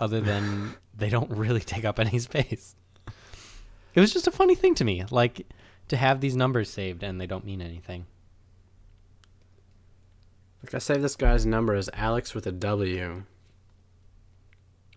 [0.00, 2.74] Other than they don't really take up any space.
[3.94, 5.46] It was just a funny thing to me, like
[5.88, 8.06] to have these numbers saved and they don't mean anything.
[10.62, 13.24] Like I saved this guy's number as Alex with a W.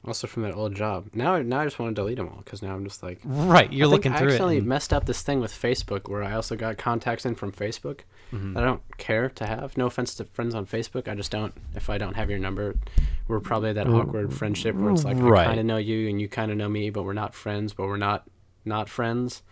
[0.03, 1.07] Also from that old job.
[1.13, 3.19] Now, now I just want to delete them all because now I'm just like.
[3.23, 4.59] Right, you're I looking I through actually it.
[4.59, 7.99] and- messed up this thing with Facebook where I also got contacts in from Facebook
[8.31, 8.55] Mhm.
[8.55, 9.77] that I don't care to have.
[9.77, 11.07] No offense to friends on Facebook.
[11.07, 11.53] I just don't.
[11.75, 12.75] If I don't have your number,
[13.27, 15.41] we're probably that awkward friendship where it's like Right.
[15.43, 17.73] I kind of know you and you kind of know me, but we're not friends,
[17.73, 18.27] but we're not
[18.65, 19.43] not friends.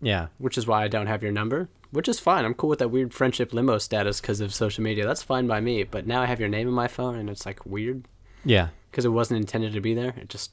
[0.00, 1.68] Yeah, Which is why I don't have your number.
[1.92, 2.44] Which is fine.
[2.44, 5.06] I'm cool with that weird friendship limbo status because of social media.
[5.06, 5.84] That's fine by me.
[5.84, 8.06] But now I have your name in my phone and it's like weird
[8.44, 10.14] yeah, because it wasn't intended to be there.
[10.18, 10.52] It just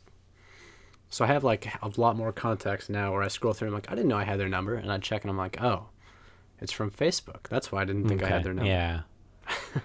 [1.10, 3.68] so I have like a lot more contacts now where I scroll through.
[3.68, 5.38] And I'm like, I didn't know I had their number, and I check and I'm
[5.38, 5.90] like, oh,
[6.60, 7.48] it's from Facebook.
[7.50, 8.72] That's why I didn't think I had their number.
[8.72, 9.02] Yeah,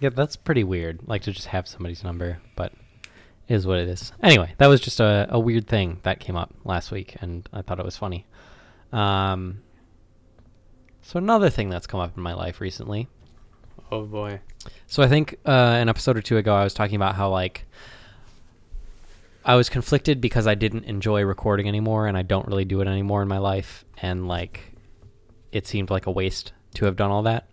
[0.00, 1.00] yeah, that's pretty weird.
[1.06, 2.72] Like to just have somebody's number, but
[3.48, 4.12] it is what it is.
[4.22, 7.62] Anyway, that was just a, a weird thing that came up last week, and I
[7.62, 8.24] thought it was funny.
[8.92, 9.62] Um,
[11.02, 13.08] so another thing that's come up in my life recently
[13.92, 14.40] Oh boy.
[14.86, 17.66] So I think uh, an episode or two ago, I was talking about how like
[19.44, 22.88] I was conflicted because I didn't enjoy recording anymore, and I don't really do it
[22.88, 24.72] anymore in my life, and like
[25.52, 27.48] it seemed like a waste to have done all that.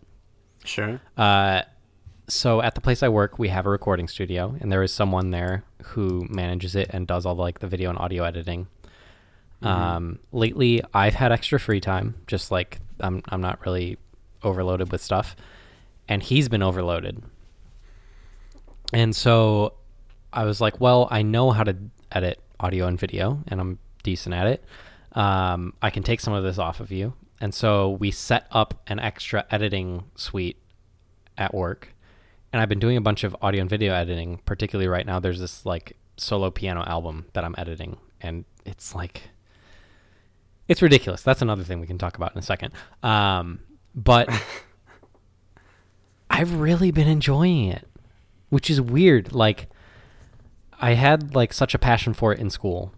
[0.63, 0.99] Sure.
[1.15, 1.61] Uh,
[2.27, 5.31] so at the place I work, we have a recording studio, and there is someone
[5.31, 8.67] there who manages it and does all like the video and audio editing.
[9.61, 13.97] Um, lately, I've had extra free time, just like I'm I'm not really
[14.43, 15.35] overloaded with stuff,
[16.07, 17.23] and he's been overloaded.
[18.93, 19.73] And so
[20.31, 21.75] I was like, well, I know how to
[22.11, 24.63] edit audio and video, and I'm decent at it.
[25.13, 27.13] Um, I can take some of this off of you.
[27.39, 30.57] And so we set up an extra editing suite
[31.37, 31.93] at work.
[32.51, 35.19] And I've been doing a bunch of audio and video editing, particularly right now.
[35.19, 39.29] There's this like solo piano album that I'm editing, and it's like,
[40.67, 41.21] it's ridiculous.
[41.21, 42.73] That's another thing we can talk about in a second.
[43.03, 43.59] Um,
[43.93, 44.29] but
[46.29, 47.87] I've really been enjoying it,
[48.49, 49.33] which is weird.
[49.33, 49.69] Like,
[50.79, 52.93] I had like such a passion for it in school.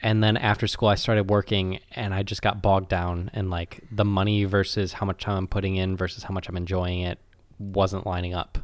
[0.00, 3.30] And then after school, I started working and I just got bogged down.
[3.34, 6.56] And like the money versus how much time I'm putting in versus how much I'm
[6.56, 7.18] enjoying it
[7.58, 8.58] wasn't lining up.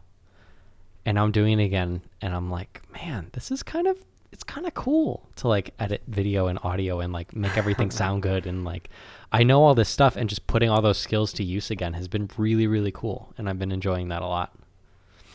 [1.04, 2.02] And I'm doing it again.
[2.20, 3.98] And I'm like, man, this is kind of,
[4.34, 8.20] it's kind of cool to like edit video and audio and like make everything sound
[8.20, 8.46] good.
[8.46, 8.90] And like,
[9.30, 12.08] I know all this stuff and just putting all those skills to use again has
[12.08, 13.32] been really, really cool.
[13.38, 14.52] And I've been enjoying that a lot.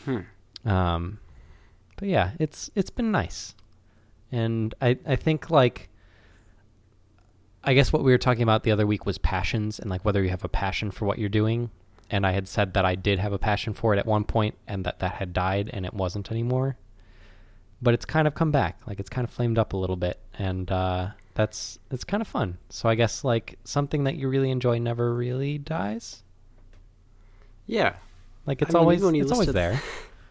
[0.04, 0.68] Hmm.
[0.68, 1.18] Um,
[1.96, 3.54] but yeah, it's it's been nice,
[4.30, 5.88] and I I think like
[7.64, 10.22] I guess what we were talking about the other week was passions and like whether
[10.22, 11.70] you have a passion for what you're doing.
[12.10, 14.56] And I had said that I did have a passion for it at one point,
[14.68, 16.76] and that that had died and it wasn't anymore.
[17.82, 20.18] But it's kind of come back, like it's kind of flamed up a little bit,
[20.38, 22.58] and uh, that's it's kind of fun.
[22.68, 26.22] So I guess like something that you really enjoy never really dies.
[27.66, 27.94] Yeah.
[28.46, 29.80] Like it's I mean, always it's always there.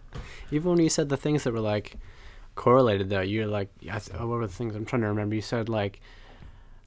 [0.52, 1.96] Even when you said the things that were like
[2.56, 5.08] correlated, though, you're like, yeah, I th- oh, what were the things I'm trying to
[5.08, 5.36] remember?
[5.36, 6.02] You said like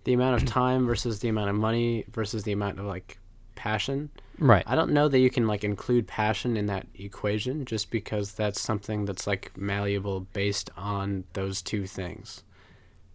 [0.05, 3.19] the amount of time versus the amount of money versus the amount of like
[3.55, 4.11] passion.
[4.39, 4.65] Right.
[4.67, 8.61] I don't know that you can like include passion in that equation just because that's
[8.61, 12.43] something that's like malleable based on those two things.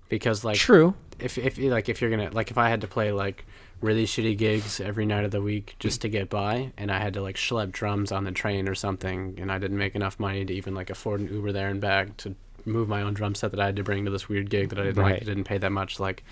[0.10, 0.94] Because like True.
[1.20, 3.46] if if like if you're gonna like if I had to play like
[3.82, 7.14] really shitty gigs every night of the week just to get by, and I had
[7.16, 10.46] to like schlep drums on the train or something, and I didn't make enough money
[10.46, 13.52] to even like afford an Uber there and back to move my own drum set
[13.52, 15.26] that I had to bring to this weird gig that I didn't like, Right.
[15.26, 16.00] didn't pay that much.
[16.00, 16.24] Like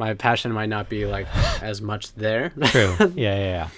[0.00, 1.26] my passion might not be like
[1.62, 2.48] as much there.
[2.64, 2.96] True.
[3.14, 3.68] yeah, yeah, yeah.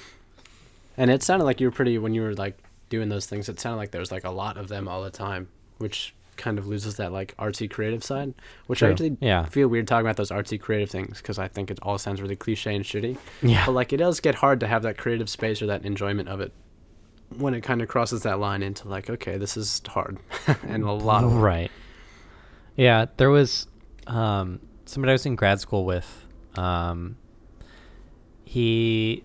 [0.97, 2.57] And it sounded like you were pretty when you were like
[2.89, 3.49] doing those things.
[3.49, 6.59] It sounded like there was like a lot of them all the time, which kind
[6.59, 8.35] of loses that like artsy creative side.
[8.69, 8.89] Which True.
[8.89, 9.45] I actually Yeah.
[9.47, 12.37] feel weird talking about those artsy creative things because I think it all sounds really
[12.37, 13.19] cliche and shitty.
[13.43, 13.67] Yeah.
[13.67, 16.41] But like it does get hard to have that creative space or that enjoyment of
[16.41, 16.53] it
[17.37, 20.19] when it kind of crosses that line into like okay, this is hard
[20.69, 21.35] and a lot of.
[21.35, 21.71] Right.
[22.77, 23.67] Yeah, there was
[24.07, 24.61] um,
[24.92, 26.26] somebody I was in grad school with
[26.57, 27.16] Um,
[28.44, 29.24] he,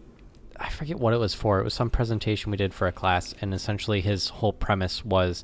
[0.58, 1.60] I forget what it was for.
[1.60, 5.43] It was some presentation we did for a class, and essentially his whole premise was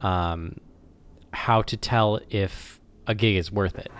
[0.00, 0.56] um,
[1.32, 3.90] how to tell if a gig is worth it.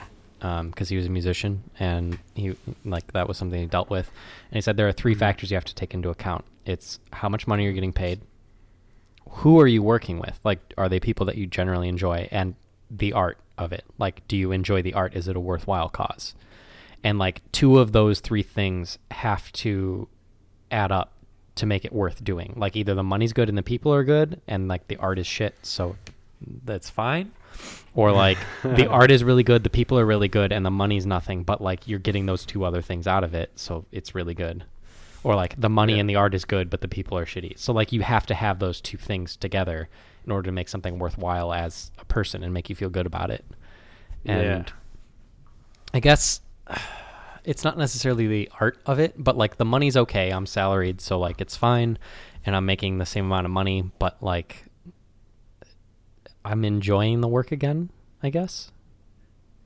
[0.40, 2.54] Because he was a musician, and he
[2.84, 4.08] like that was something he dealt with.
[4.50, 6.44] And he said there are three factors you have to take into account.
[6.64, 8.20] It's how much money you're getting paid,
[9.28, 10.38] who are you working with?
[10.44, 12.28] Like, are they people that you generally enjoy?
[12.30, 12.54] And
[12.88, 13.84] the art of it.
[13.98, 15.14] Like, do you enjoy the art?
[15.14, 16.34] Is it a worthwhile cause?
[17.04, 20.08] And like, two of those three things have to
[20.70, 21.12] add up
[21.56, 22.54] to make it worth doing.
[22.56, 25.26] Like, either the money's good and the people are good, and like the art is
[25.26, 25.96] shit, so
[26.64, 27.32] that's fine.
[27.94, 31.06] Or like the art is really good, the people are really good, and the money's
[31.06, 34.34] nothing, but like you're getting those two other things out of it, so it's really
[34.34, 34.64] good
[35.24, 35.98] or like the money Yeah.
[35.98, 38.34] and the art is good but the people are shitty so like you have to
[38.34, 39.88] have those two things together
[40.28, 43.30] in order to make something worthwhile as a person and make you feel good about
[43.30, 43.44] it
[44.26, 44.64] and Yeah.
[45.94, 46.42] i guess
[47.44, 51.18] it's not necessarily the art of it but like the money's okay i'm salaried so
[51.18, 51.98] like it's fine
[52.44, 54.66] and i'm making the same amount of money but like
[56.44, 57.88] i'm enjoying the work again
[58.22, 58.70] i guess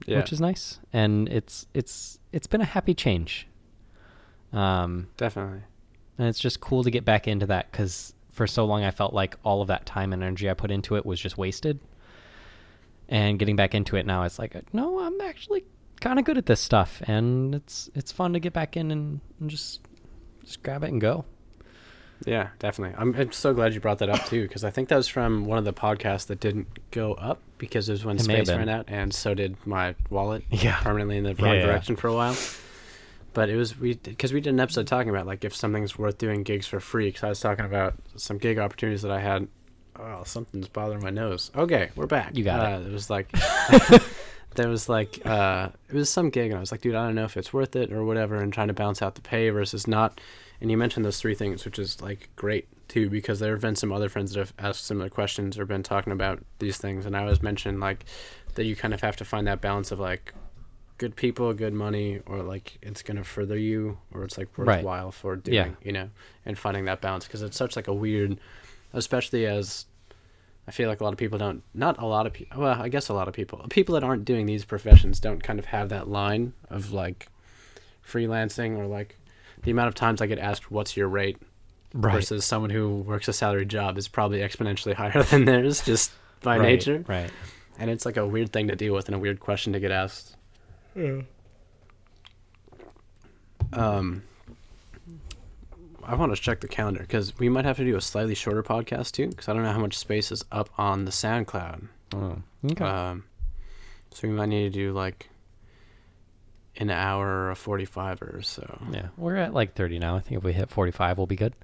[0.07, 0.19] Yeah.
[0.19, 3.49] which is nice and it's it's it's been a happy change
[4.53, 5.63] um definitely.
[6.19, 9.15] and it's just cool to get back into that because for so long I felt
[9.15, 11.79] like all of that time and energy I put into it was just wasted.
[13.09, 15.65] And getting back into it now, it's like, no, I'm actually
[16.01, 19.21] kind of good at this stuff, and it's it's fun to get back in and,
[19.39, 19.81] and just
[20.45, 21.25] just grab it and go.
[22.25, 22.97] Yeah, definitely.
[22.99, 25.45] I'm, I'm so glad you brought that up too, because I think that was from
[25.45, 28.69] one of the podcasts that didn't go up because it was when It space ran
[28.69, 30.45] out, and so did my wallet.
[30.51, 30.81] Yeah.
[30.81, 31.67] permanently in the wrong yeah.
[31.67, 32.37] direction for a while.
[33.35, 36.19] But it was we because we did an episode talking about like if something's worth
[36.19, 37.09] doing gigs for free.
[37.09, 39.49] Because I was talking about some gig opportunities that I had.
[39.99, 41.51] Oh, something's bothering my nose.
[41.55, 42.37] Okay, we're back.
[42.37, 42.93] You got uh, it.
[42.93, 43.31] was like
[44.55, 47.15] there was like uh, it was some gig, and I was like, dude, I don't
[47.15, 49.87] know if it's worth it or whatever, and trying to balance out the pay versus
[49.87, 50.21] not.
[50.61, 53.77] And you mentioned those three things, which is like great too, because there have been
[53.77, 57.17] some other friends that have asked similar questions or been talking about these things, and
[57.17, 58.05] I always mention like
[58.55, 60.35] that you kind of have to find that balance of like
[61.03, 64.77] good people, good money, or like it's gonna further you, or it's like Right.
[64.77, 65.69] worthwhile for doing, Yeah.
[65.83, 66.11] you know,
[66.47, 68.39] and finding that balance because it's such like a weird,
[68.93, 69.87] especially as
[70.69, 72.89] I feel like a lot of people don't, not a lot of people, well, I
[72.89, 75.89] guess a lot of people, people that aren't doing these professions don't kind of have
[75.89, 77.27] that line of like
[78.07, 79.17] freelancing or like
[79.65, 81.37] the amount of times I get asked, "What's your rate?"
[81.95, 86.11] versus someone who works a salary job is probably exponentially higher than theirs just
[86.43, 87.31] by Right, nature, Right.
[87.79, 89.91] and it's like a weird thing to deal with and a weird question to get
[89.91, 90.37] asked.
[93.73, 94.23] Um,
[96.05, 98.63] I want to check the calendar because we might have to do a slightly shorter
[98.63, 101.89] podcast too, because I don't know how much space is up on the SoundCloud.
[102.15, 102.85] Oh, okay.
[102.85, 103.25] Um,
[104.11, 105.31] so we might need to do like
[106.77, 108.83] an hour or forty-five or so.
[108.91, 110.17] yeah, we're at like 30 now.
[110.17, 111.55] I think if we hit 45, we'll be good.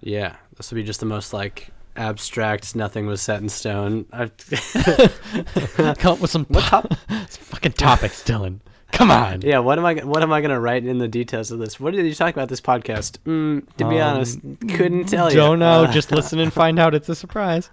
[0.00, 2.74] Yeah, this will be just the most like abstract.
[2.74, 4.06] Nothing was set in stone.
[4.12, 4.32] I've
[5.98, 8.60] Come up with some, What top- some fucking topics, Dillon.
[8.92, 9.42] Come on.
[9.42, 9.94] yeah, what am I?
[9.96, 11.78] What am I gonna write in the details of this?
[11.78, 13.18] What did you talk about this podcast?
[13.26, 15.36] Mm, to be Um, honest, couldn't tell you.
[15.36, 15.84] Don't know.
[15.84, 16.94] Uh, Just listen and find out.
[16.94, 17.68] It's a surprise.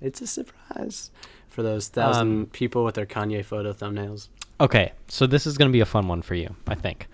[0.00, 1.10] It's a surprise
[1.48, 4.28] for those thousand Um, people with their Kanye photo thumbnails.
[4.60, 7.08] Okay, so this is going to be a fun one for you, I think.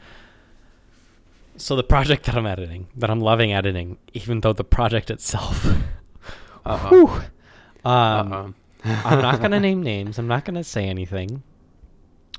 [1.56, 5.66] So the project that I'm editing, that I'm loving editing, even though the project itself,
[6.64, 7.10] Uh whew,
[7.84, 7.90] oh.
[7.90, 8.52] um, Uh
[9.04, 10.18] I'm not going to name names.
[10.18, 11.42] I'm not going to say anything.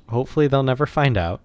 [0.08, 1.40] Hopefully, they'll never find out.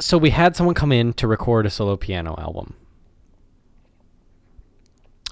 [0.00, 2.74] So we had someone come in to record a solo piano album,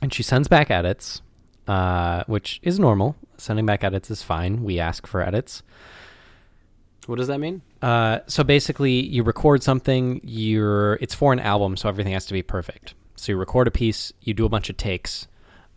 [0.00, 1.20] and she sends back edits,
[1.66, 3.16] uh, which is normal.
[3.37, 4.62] Sending back edits is fine.
[4.64, 5.62] We ask for edits.
[7.06, 7.62] What does that mean?
[7.80, 10.20] Uh, so basically, you record something.
[10.22, 12.94] You're it's for an album, so everything has to be perfect.
[13.16, 15.26] So you record a piece, you do a bunch of takes,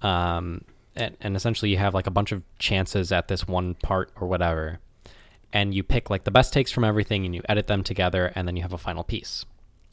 [0.02, 0.64] um,
[0.96, 4.28] and, and essentially you have like a bunch of chances at this one part or
[4.28, 4.80] whatever,
[5.54, 8.48] and you pick like the best takes from everything, and you edit them together, and
[8.48, 9.46] then you have a final piece.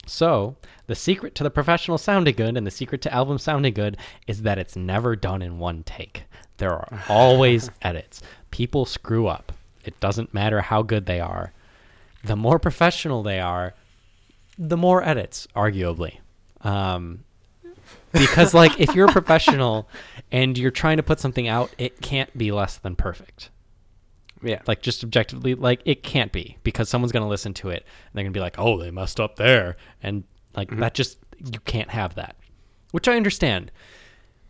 [0.05, 0.55] So
[0.87, 4.41] the secret to the professional sounding good and the secret to album sounding good is
[4.41, 6.23] that it's never done in one take.
[6.57, 8.21] There are always edits.
[8.51, 9.51] People screw up.
[9.85, 11.53] It doesn't matter how good they are.
[12.23, 13.73] The more professional they are,
[14.57, 16.17] the more edits, arguably.
[16.61, 17.23] Um,
[18.11, 19.87] because like if you're a professional
[20.31, 23.49] and you're trying to put something out, it can't be less than perfect.
[24.41, 24.61] Yeah.
[24.67, 28.23] Like just objectively, like it can't be because someone's gonna listen to it and they're
[28.23, 30.23] gonna be like, "Oh, they messed up there," and
[30.55, 31.17] like that just
[31.53, 32.35] you can't have that,
[32.91, 33.71] which I understand.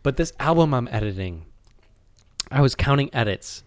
[0.03, 1.45] But this album I'm editing,
[2.51, 3.63] I was counting edits.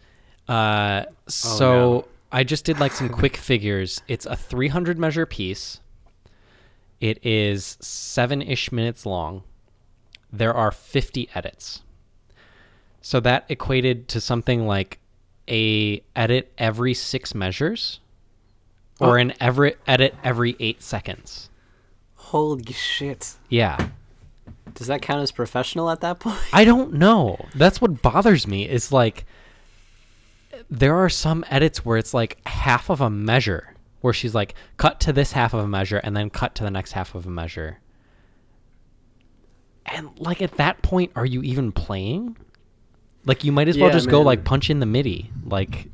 [0.49, 4.01] Uh, so I just did like some quick figures.
[4.09, 5.81] It's a 300 measure piece.
[7.01, 9.43] It is seven ish minutes long.
[10.33, 11.83] There are 50 edits.
[13.01, 14.99] So that equated to something like
[15.49, 17.99] a edit every six measures
[19.01, 19.21] or Oh.
[19.21, 21.51] an every edit every eight seconds.
[22.15, 23.35] Holy shit!
[23.49, 23.89] Yeah.
[24.75, 26.39] Does that count as professional at that point?
[26.53, 27.45] I don't know.
[27.55, 28.67] That's what bothers me.
[28.69, 29.27] Is like
[30.71, 35.01] there are some edits where it's like half of a measure where she's like cut
[35.01, 37.31] to this half of a measure and then cut to the next half of a
[37.31, 37.79] measure.
[39.87, 42.37] And like at that point are you even playing?
[43.25, 45.31] Like you might as well Yeah, just go like punch in the MIDI.
[45.45, 45.89] Like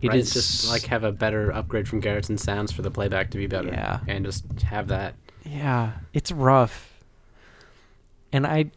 [0.00, 0.32] it is right?
[0.32, 3.68] just like have a better upgrade from Garritan Sounds for the playback to be better.
[3.68, 4.00] Yeah.
[4.08, 5.14] and just have that.
[5.44, 6.88] Yeah, it's rough.
[8.32, 8.70] And I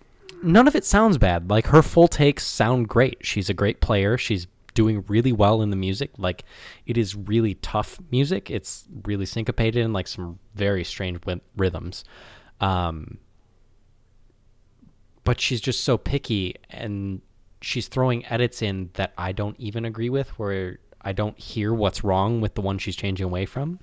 [0.43, 1.49] none of it sounds bad.
[1.49, 3.17] Like her full takes sound great.
[3.21, 4.17] She's a great player.
[4.17, 6.12] She's doing really well in the music.
[6.17, 6.43] Like
[6.86, 8.51] it is really tough music.
[8.51, 12.03] It's really syncopated and like some very strange wi- rhythms.
[12.60, 13.17] Um
[15.25, 17.21] but she's just so picky and
[17.61, 22.03] she's throwing edits in that I don't even agree with where I don't hear what's
[22.03, 23.79] wrong with the one she's changing away from.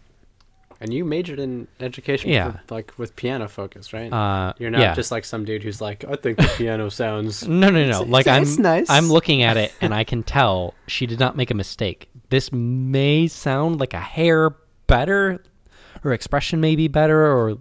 [0.80, 2.52] And you majored in education, Yeah.
[2.66, 4.12] for, like with piano focus, right?
[4.12, 4.94] Uh You're not yeah.
[4.94, 7.46] just like some dude who's like, I think the piano sounds.
[7.48, 8.00] No, no, no.
[8.02, 8.90] It's- like it's- I'm, it's nice.
[8.90, 12.08] I'm looking at it and I can tell she did not make a mistake.
[12.30, 14.56] This may sound like a hair
[14.88, 15.44] better,
[16.02, 17.58] her expression may be better, or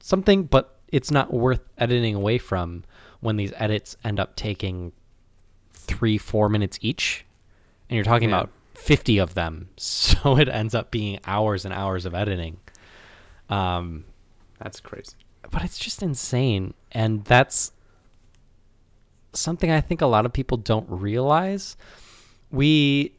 [0.00, 2.84] something, but it's not worth editing away from
[3.20, 4.92] when these edits end up taking
[5.74, 7.24] three, four minutes each,
[7.90, 8.36] and you're talking Yeah.
[8.40, 12.58] about fifty of them, so it ends up being hours and hours of editing.
[13.48, 14.04] Um,
[14.58, 15.14] That's crazy.
[15.50, 17.72] but it's just insane and that's
[19.34, 21.76] something i think a lot of people don't realize
[22.50, 23.12] we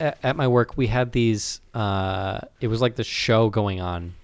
[0.00, 4.14] at, at my work we had these uh, it was like the show going on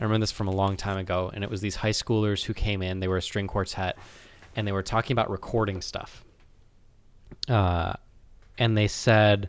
[0.00, 2.54] i remember this from a long time ago and it was these high schoolers who
[2.54, 3.96] came in they were a string quartet
[4.56, 6.24] and they were talking about recording stuff
[7.48, 7.92] uh,
[8.58, 9.48] and they said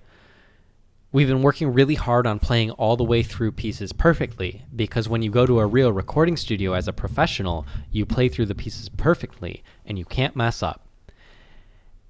[1.11, 5.21] we've been working really hard on playing all the way through pieces perfectly because when
[5.21, 8.89] you go to a real recording studio as a professional, you play through the pieces
[8.89, 10.87] perfectly and you can't mess up.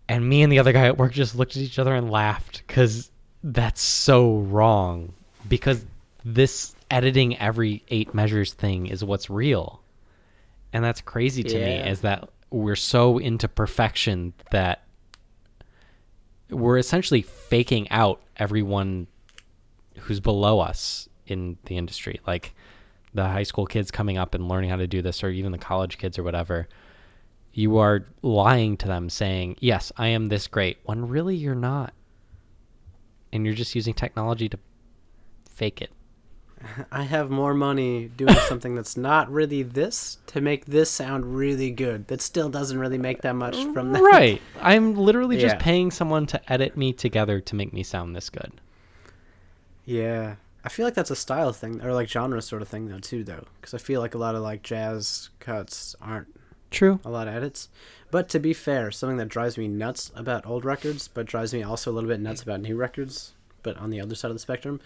[0.07, 2.63] And me and the other guy at work just looked at each other and laughed
[2.67, 3.11] because
[3.43, 5.13] that's so wrong.
[5.47, 5.85] Because
[6.23, 9.81] this editing every eight measures thing is what's real.
[10.73, 14.83] And that's crazy to me is that we're so into perfection that
[16.49, 19.07] we're essentially faking out everyone
[19.99, 22.53] who's below us in the industry like
[23.13, 25.57] the high school kids coming up and learning how to do this or even the
[25.57, 26.67] college kids or whatever.
[27.53, 31.93] You are lying to them saying yes i am this great when really you're not.
[33.33, 34.59] And you're just using technology to
[35.49, 35.91] fake it
[36.91, 41.71] I have more money doing something that's not really this to make this sound really
[41.71, 42.07] good.
[42.07, 44.01] That still doesn't really make that much from that.
[44.01, 45.61] right i'm literally just Yeah.
[45.61, 48.51] paying someone to edit me together to make me sound this good
[49.85, 50.35] Yeah.
[50.63, 53.23] I feel like that's a style thing or like genre sort of thing though too
[53.23, 56.27] though because I feel like a lot of like jazz cuts aren't
[56.69, 57.69] true a lot of edits.
[58.11, 61.63] But to be fair, something that drives me nuts about old records, but drives me
[61.63, 62.43] also a little bit nuts mm.
[62.43, 64.81] about new records, but on the other side of the spectrum,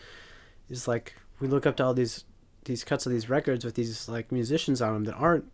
[0.69, 2.23] is like we look up to all these
[2.65, 5.45] these cuts of these records with these like musicians on them that aren't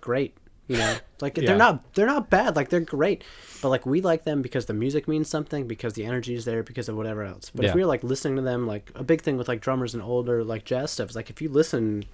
[0.00, 0.34] great.
[0.66, 1.46] You know, like Yeah.
[1.48, 2.56] they're not they're not bad.
[2.56, 3.22] Like they're great,
[3.60, 6.62] but like we like them because the music means something, because the energy is there,
[6.62, 7.50] because of whatever else.
[7.54, 7.68] But Yeah.
[7.70, 10.02] if we were like listening to them, like a big thing with like drummers and
[10.02, 12.04] older like jazz stuff is like if you listen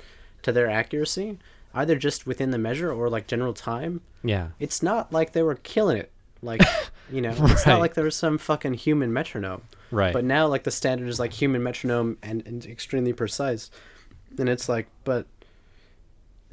[0.43, 1.39] to their accuracy,
[1.75, 5.55] either just within the measure or like general time, yeah it's not like they were
[5.55, 6.11] killing it.
[6.43, 6.63] Like,
[7.13, 9.63] you know, it's not like there was some fucking human metronome.
[9.91, 13.71] Right But now, like, the standard is like human metronome and, and extremely precise.
[14.39, 15.27] And it's like, but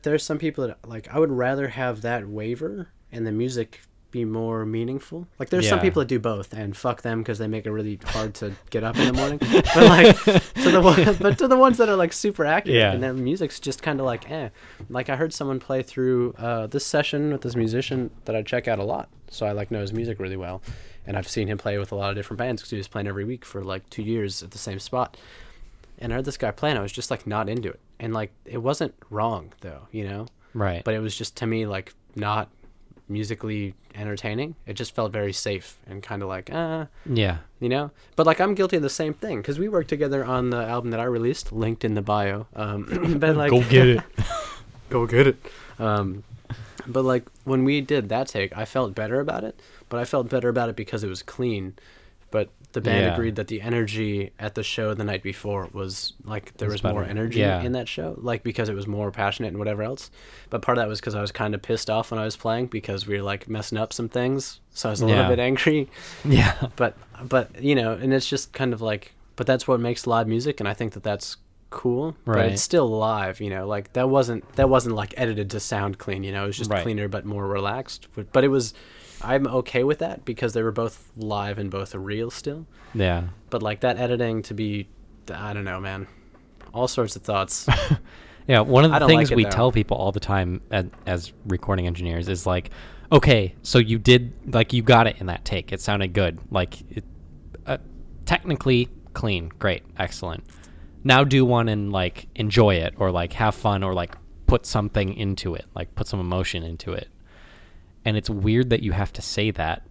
[0.04, 4.24] there's some people that, like, I would rather have that waver and the music be
[4.24, 5.28] more meaningful.
[5.38, 8.00] Like, there's some people that do both, and fuck them because they make it really
[8.06, 9.38] hard to get up in the morning.
[9.40, 10.16] but, like,
[10.64, 12.94] to the one, but to the ones that are, like, super accurate Yeah.
[12.94, 14.50] and their music's just kind of like, eh.
[14.90, 18.68] Like, I heard someone play through uh, this session with this musician that I check
[18.70, 19.10] out a lot.
[19.30, 20.62] So I, like, know his music really well.
[21.08, 23.08] And I've seen him play with a lot of different bands because he was playing
[23.08, 25.18] every week for, like, two years at the same spot.
[26.00, 26.78] And I heard this guy playing.
[26.78, 27.80] I was just, like, not into it.
[28.00, 30.28] And, like, it wasn't wrong, though, you know?
[30.54, 32.50] right But it was just, to me, like, not
[33.10, 34.56] musically entertaining.
[34.66, 38.40] It just felt very safe and kind of like, ah, yeah you know but like
[38.40, 41.04] i'm guilty of the same thing because we worked together on the album that i
[41.04, 43.50] released linked in the bio um but like
[43.98, 44.04] it
[44.90, 45.38] go get it
[45.80, 46.24] um
[46.88, 49.60] but like when we did that take i felt better about it
[49.90, 51.74] but i felt better about it because it was clean
[52.32, 53.14] but the band Yeah.
[53.14, 56.94] agreed that the energy at the show the night before was like there Was was
[56.94, 57.62] more energy Yeah.
[57.62, 60.12] in that show, like because it was more passionate and whatever else.
[60.50, 62.36] But part of that was because I was kind of pissed off when I was
[62.36, 65.40] playing because we were like messing up some things, so I was a little bit
[65.40, 65.90] angry.
[66.26, 66.68] Yeah.
[66.76, 70.28] But but you know, and it's just kind of like, but that's what makes live
[70.28, 71.38] music, and I think that that's
[71.78, 72.16] cool.
[72.26, 73.66] But it's still live, you know.
[73.68, 76.44] Like that wasn't that wasn't like edited to sound clean, you know.
[76.44, 76.84] It was just Right.
[76.84, 78.08] cleaner but more relaxed.
[78.16, 78.74] But, but it was,
[79.22, 82.66] I'm okay with that because they were both live and both are real still.
[82.94, 83.30] Yeah.
[83.50, 84.90] But like that editing to be,
[85.34, 86.08] I don't know, man.
[86.74, 87.68] All sorts of thoughts.
[88.48, 89.50] Yeah, one of the things like we though.
[89.50, 92.70] tell people all the time as, as recording engineers is like,
[93.12, 95.74] okay, so you did like you got it in that take.
[95.74, 96.40] It sounded good.
[96.50, 97.04] Like it,
[97.66, 97.78] uh,
[98.26, 100.46] technically clean, great, excellent.
[101.08, 105.14] Now do one and like enjoy it or like have fun or like put something
[105.14, 107.08] into it, like put some emotion into it.
[108.06, 109.84] And it's weird that you have to say that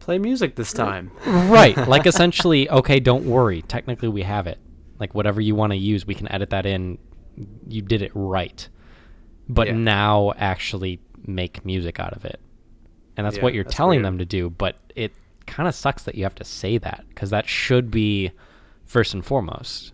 [0.00, 1.10] Play music this time.
[1.26, 4.58] right like essentially okay don't worry technically we have it
[4.98, 6.96] like whatever you want to use we can edit that in
[7.68, 8.68] you did it right
[9.50, 9.74] but Yeah.
[9.74, 12.40] now actually make music out of it
[13.18, 14.06] and that's Yeah, what you're that's telling weird.
[14.06, 15.12] them to do but it
[15.46, 18.30] kind of sucks that you have to say that because that should be
[18.86, 19.92] first and foremost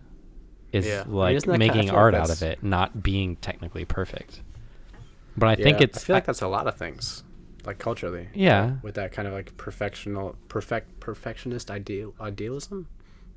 [0.75, 1.03] is Yeah.
[1.03, 4.43] I mean, like I making like art out of it not being technically perfect
[5.37, 7.25] but i think it's I feel like that's a lot of things,
[7.65, 8.29] like culturally.
[8.35, 8.77] Yeah.
[8.83, 12.87] With that kind of like perfectional, perfect, perfectionist ideal, idealism,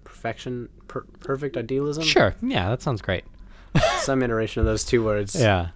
[0.04, 2.04] perfection, per, perfect idealism.
[2.04, 3.24] sure yeah that sounds great
[4.00, 5.36] Some iteration of those two words.
[5.36, 5.70] Yeah.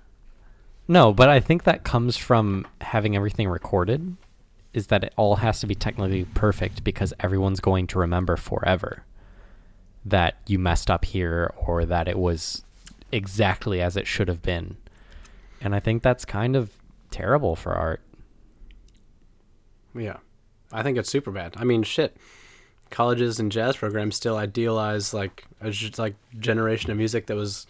[0.88, 4.16] No, but I think that comes from having everything recorded
[4.74, 9.04] is that it all has to be technically perfect because everyone's going to remember forever
[10.06, 12.64] that you messed up here or that it was
[13.12, 14.78] exactly as it should have been.
[15.62, 16.72] And I think that's kind of
[17.12, 18.02] terrible for art.
[19.96, 20.18] Yeah.
[20.72, 21.54] I think it's super bad.
[21.58, 22.16] I mean, shit.
[22.90, 27.68] Colleges and jazz programs still idealize like a like generation of music that was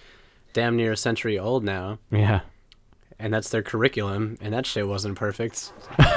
[0.53, 2.41] damn near a century old now, Yeah.
[3.21, 5.71] And that's their curriculum, and that shit wasn't perfect.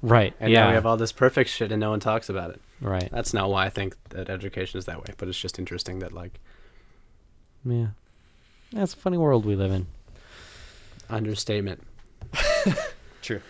[0.00, 0.32] Right.
[0.38, 0.60] And yeah.
[0.62, 2.60] now we have all this perfect shit, and no one talks about it.
[2.80, 3.08] right.
[3.10, 6.12] That's not why I think that education is that way, but it's just interesting that
[6.12, 6.38] like
[7.64, 7.88] Yeah.
[8.72, 9.86] That's a funny world we live in.
[11.10, 11.82] understatement.
[13.22, 13.40] True.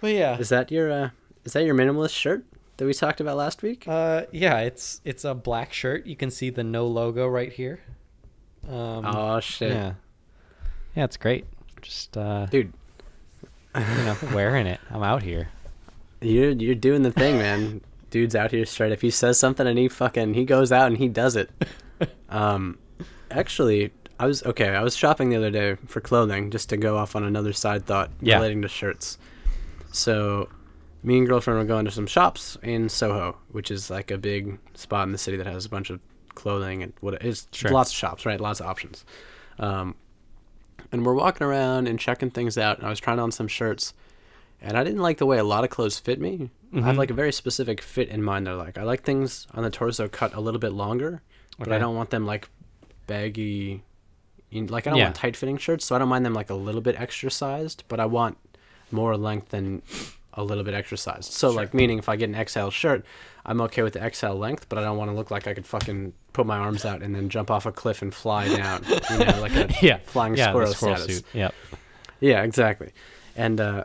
[0.00, 0.38] Well, yeah.
[0.38, 1.10] Is that your uh,
[1.44, 2.44] is that your minimalist shirt
[2.78, 3.84] that we talked about last week?
[3.86, 6.06] Uh, yeah, it's it's a black shirt.
[6.06, 7.80] You can see the no logo right here.
[8.66, 9.92] Um, oh shit, yeah,
[10.94, 11.44] yeah, it's great.
[11.82, 12.72] Just uh, dude,
[13.74, 14.80] you know, wearing it.
[14.90, 15.48] I'm out here.
[16.20, 17.80] you're you're doing the thing, man.
[18.10, 18.92] Dude's out here straight.
[18.92, 21.50] If he says something and he fucking he goes out and he does it.
[22.30, 22.78] Um,
[23.30, 24.68] actually, I was okay.
[24.68, 27.84] I was shopping the other day for clothing, just to go off on another side
[27.84, 28.36] thought Yeah.
[28.36, 29.18] relating to shirts.
[29.92, 30.48] So,
[31.02, 34.58] me and girlfriend were going to some shops in Soho, which is like a big
[34.74, 36.00] spot in the city that has a bunch of
[36.34, 37.70] clothing and what it's Sure.
[37.70, 38.40] lots of shops, right?
[38.40, 39.04] Lots of options.
[39.58, 39.94] Um,
[40.92, 42.78] and we're walking around and checking things out.
[42.78, 43.94] And I was trying on some shirts,
[44.60, 46.50] and I didn't like the way a lot of clothes fit me.
[46.74, 46.98] I have Mhm.
[46.98, 48.48] like a very specific fit in mind.
[48.48, 51.22] I like I like things on the torso cut a little bit longer,
[51.58, 52.48] but I don't want them like
[53.06, 53.82] baggy.
[54.52, 55.04] Like I don't Yeah.
[55.04, 57.84] want tight fitting shirts, so I don't mind them like a little bit extra sized,
[57.88, 58.36] but I want
[58.90, 59.82] more length than
[60.34, 61.32] a little bit exercised.
[61.32, 63.04] So like meaning if I get an XL shirt,
[63.44, 65.66] I'm okay with the XL length, but I don't want to look like I could
[65.66, 69.18] fucking put my arms out and then jump off a cliff and fly down, you
[69.18, 71.16] know, like a Yeah, flying yeah, squirrel, squirrel status.
[71.18, 71.26] suit.
[71.32, 71.54] Yep.
[72.20, 72.92] Yeah, exactly.
[73.34, 73.84] And uh,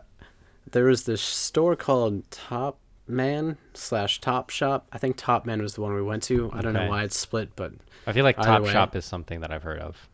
[0.69, 2.77] there was this store called Top
[3.07, 4.87] Man slash Top Shop.
[4.91, 6.51] I think Top Man was the one we went to.
[6.53, 7.71] I don't know why it's split, but
[8.05, 8.71] I feel like Top way.
[8.71, 10.07] Shop is something that I've heard of.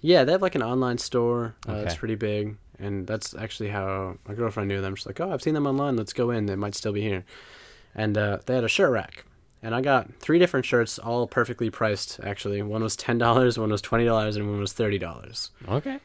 [0.00, 1.54] yeah, they have like an online store.
[1.68, 4.94] Uh, It's pretty big, and that's actually how my girlfriend knew them.
[4.96, 5.96] She's like, "Oh, I've seen them online.
[5.96, 6.46] Let's go in.
[6.46, 7.24] They might still be here."
[7.94, 9.24] And uh, they had a shirt rack,
[9.62, 12.20] and I got three different shirts, all perfectly priced.
[12.22, 15.50] Actually, one was ten dollars, one was twenty dollars, and one was thirty dollars.
[15.68, 15.98] Okay.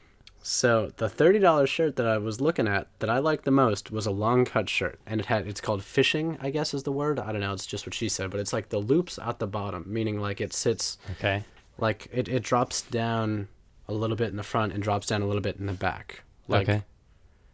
[0.43, 3.91] So the thirty dollars shirt that I was looking at that I liked the most
[3.91, 6.91] was a long cut shirt, and it had it's called fishing, I guess is the
[6.91, 7.19] word.
[7.19, 9.45] I don't know, it's just what she said, but it's like the loops at the
[9.45, 11.43] bottom, meaning like it sits Okay.
[11.78, 13.49] like it, it drops down
[13.88, 16.24] a little bit in the front and drops down a little bit in the back,
[16.51, 16.83] like okay.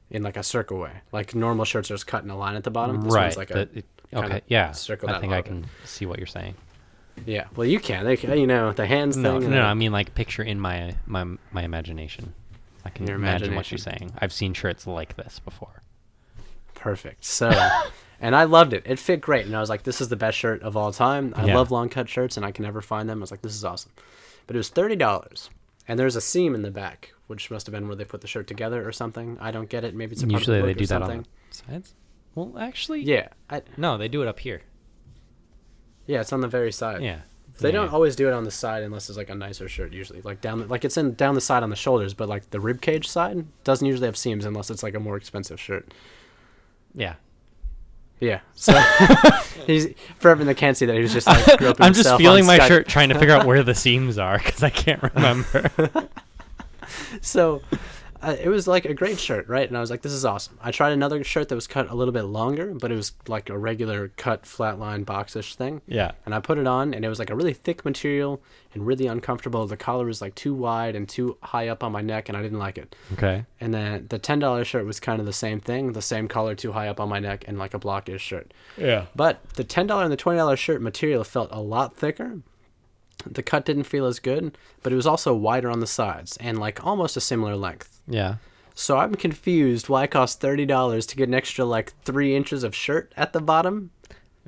[0.09, 0.91] in like a circle way.
[1.11, 3.01] Like normal shirts are just cut in a line at the bottom.
[3.01, 3.23] This right.
[3.23, 4.41] one's like a the- it- okay.
[4.47, 4.71] Yeah.
[4.71, 6.55] circle I think I can see what you're saying.
[7.25, 7.45] yeah.
[7.55, 8.05] Well, you can.
[8.05, 9.49] They you know the hands No, thing.
[9.49, 9.63] no, no.
[9.63, 12.33] I mean, like picture in my my my imagination.
[12.85, 14.13] I can imagine what you're saying.
[14.19, 15.81] I've seen shirts like this before.
[16.73, 17.25] Perfect.
[17.25, 17.49] So,
[18.21, 18.83] and I loved it.
[18.85, 21.33] It fit great, and I was like, "This is the best shirt of all time."
[21.35, 21.55] I Yeah.
[21.55, 23.19] love long cut shirts, and I can never find them.
[23.19, 23.91] I was like, "This is awesome,"
[24.45, 25.49] but it was thirty dollars,
[25.87, 28.27] and there's a seam in the back, which must have been where they put the
[28.27, 29.37] shirt together or something.
[29.39, 29.93] I don't get it.
[29.95, 31.19] Maybe it's a Usually the they do that something.
[31.19, 31.93] on the sides.
[32.35, 34.61] Well, actually, Yeah, I, No, they do it up here.
[36.05, 37.01] Yeah, it's on the very side.
[37.01, 37.19] Yeah.
[37.59, 37.73] They Yeah.
[37.73, 39.91] don't always do it on the side unless it's like a nicer shirt.
[39.91, 42.49] Usually, like down, the, like it's in down the side on the shoulders, but like
[42.51, 45.91] the rib cage side doesn't usually have seams unless it's like a more expensive shirt.
[46.93, 47.15] Yeah.
[48.19, 48.39] Yeah.
[48.53, 48.73] So
[49.65, 49.87] he's
[50.19, 52.59] for everyone that can't see that he was just like groping I'm just feeling my
[52.59, 52.67] Skype.
[52.67, 55.69] shirt, trying to figure out where the seams are because I can't remember.
[57.21, 57.61] so
[58.21, 59.67] uh, it was like a great shirt, right?
[59.67, 60.57] And I was like, this is awesome.
[60.61, 63.49] I tried another shirt that was cut a little bit longer, but it was like
[63.49, 65.81] a regular cut flatline boxish thing.
[65.87, 66.11] yeah.
[66.25, 68.41] And I put it on, and it was like a really thick material
[68.73, 69.65] and really uncomfortable.
[69.67, 72.41] The collar was like too wide and too high up on my neck, and I
[72.41, 72.95] didn't like it.
[73.13, 73.45] Okay.
[73.59, 76.55] And then the ten dollars shirt was kind of the same thing, the same collar
[76.55, 78.53] too high up on my neck, and like a blockish shirt.
[78.77, 79.05] Yeah.
[79.15, 82.39] But the ten dollar and the twenty dollar shirt material felt a lot thicker.
[83.33, 86.57] The cut didn't feel as good, but it was also wider on the sides and
[86.59, 88.01] like almost a similar length.
[88.07, 88.35] Yeah.
[88.75, 92.63] So I'm confused why it costs thirty dollars to get an extra like three inches
[92.63, 93.91] of shirt at the bottom.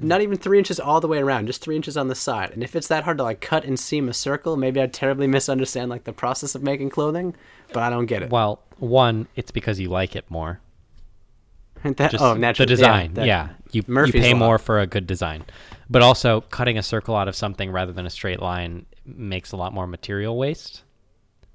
[0.01, 2.51] Not even three inches all the way around, just three inches on the side.
[2.51, 5.27] And if it's that hard to like cut and seam a circle, maybe I terribly
[5.27, 7.35] misunderstand like the process of making clothing,
[7.73, 8.29] but I don't get it.
[8.29, 10.61] Well, one, it's because you like it more.
[11.83, 13.13] That- Just oh, naturally, the design.
[13.15, 14.39] that- Yeah, you, you pay Law.
[14.39, 15.43] more for a good design,
[15.89, 19.57] but also cutting a circle out of something rather than a straight line makes a
[19.57, 20.83] lot more material waste.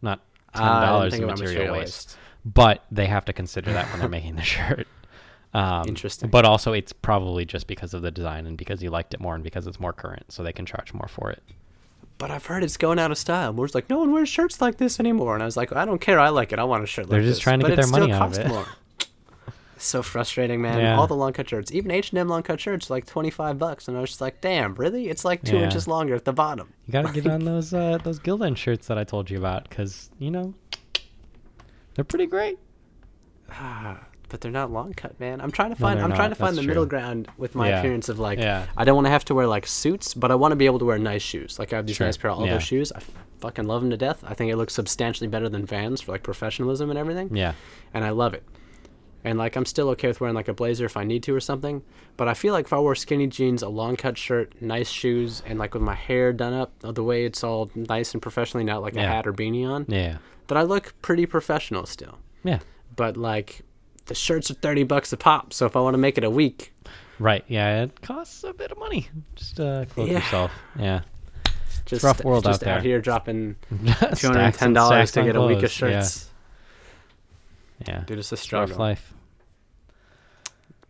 [0.02, 0.20] Not
[0.54, 2.08] ten Ah, I didn't dollars think in material, material waste.
[2.08, 2.18] waste.
[2.44, 4.86] but they have to consider that when they're making the shirt.
[5.52, 6.30] Um, Interesting.
[6.30, 9.34] But also, it's probably just because of the design and because you liked it more
[9.36, 11.42] and because it's more current, so they can charge more for it.
[12.18, 13.52] But I've heard it's going out of style.
[13.52, 15.34] Moore's like, no one wears shirts like this anymore.
[15.34, 16.18] And I was like, I don't care.
[16.20, 16.58] I like it.
[16.58, 17.10] I want a shirt like this.
[17.10, 17.42] They're like just this.
[17.42, 18.46] trying to But get their money out of it.
[18.48, 18.66] More.
[19.76, 20.78] so frustrating, man.
[20.80, 20.98] Yeah.
[20.98, 23.58] All the long cut shirts, even H and M long cut shirts, like twenty five
[23.58, 25.08] bucks, and I was just like, damn, really?
[25.08, 25.64] It's like two Yeah.
[25.64, 26.72] inches longer at the bottom.
[26.86, 30.10] You gotta get on those uh, those Gildan shirts that I told you about because
[30.18, 30.54] you know
[31.94, 32.58] they're pretty great.
[34.30, 35.40] But they're not long cut, man.
[35.40, 35.98] I'm trying to find.
[35.98, 37.78] they're I'm trying to find That's the middle ground with my Yeah.
[37.78, 38.40] appearance of like.
[38.40, 38.66] Yeah.
[38.76, 40.80] I don't want to have to wear like suits, but I want to be able
[40.80, 41.56] to wear nice shoes.
[41.58, 42.06] Like I have these Sure.
[42.08, 42.58] nice pair of Aldo Yeah.
[42.58, 42.90] shoes.
[42.90, 43.00] I
[43.38, 44.24] fucking love them to death.
[44.26, 47.36] I think it looks substantially better than Vans for like professionalism and everything.
[47.36, 47.52] Yeah,
[47.92, 48.42] and I love it.
[49.24, 51.40] And like I'm still okay with wearing like a blazer if I need to or
[51.40, 51.82] something.
[52.18, 55.42] But I feel like if I wore skinny jeans, a long cut shirt, nice shoes,
[55.46, 58.82] and like with my hair done up the way it's all nice and professionally, not
[58.82, 60.18] like a hat or beanie on, yeah,
[60.48, 62.18] that I look pretty professional still.
[62.44, 62.58] yeah.
[62.94, 63.62] But like
[64.06, 66.30] the shirts are thirty bucks a pop, so if I want to make it a
[66.30, 66.72] week,
[67.18, 67.44] Right.
[67.48, 69.08] Yeah, it costs a bit of money.
[69.36, 70.14] Just uh, clothe Yeah.
[70.18, 70.50] yourself.
[70.78, 71.00] Yeah.
[71.86, 72.80] just rough world just out there.
[72.80, 73.76] here dropping two
[74.26, 76.26] hundred and ten dollars to get a week of shirts.
[76.26, 76.30] yeah.
[77.86, 78.04] Yeah.
[78.06, 78.76] Dude, it's a It's rough struggle.
[78.78, 79.14] life.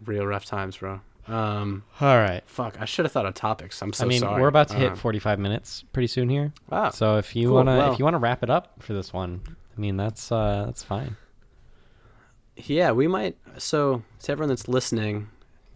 [0.05, 1.01] Real rough times, bro.
[1.27, 2.43] Um, All right.
[2.47, 3.81] fuck, I should have thought of topics.
[3.81, 4.41] I'm so I mean, sorry.
[4.43, 6.53] we're about to hit 45 minutes pretty soon here.
[6.69, 6.91] wow.
[6.91, 7.57] So if you cool.
[7.57, 9.41] wanna Well- if you wanna wrap it up for this one,
[9.77, 11.17] I mean that's uh that's fine.
[12.57, 13.37] Yeah, we might.
[13.59, 15.29] So, to everyone that's listening,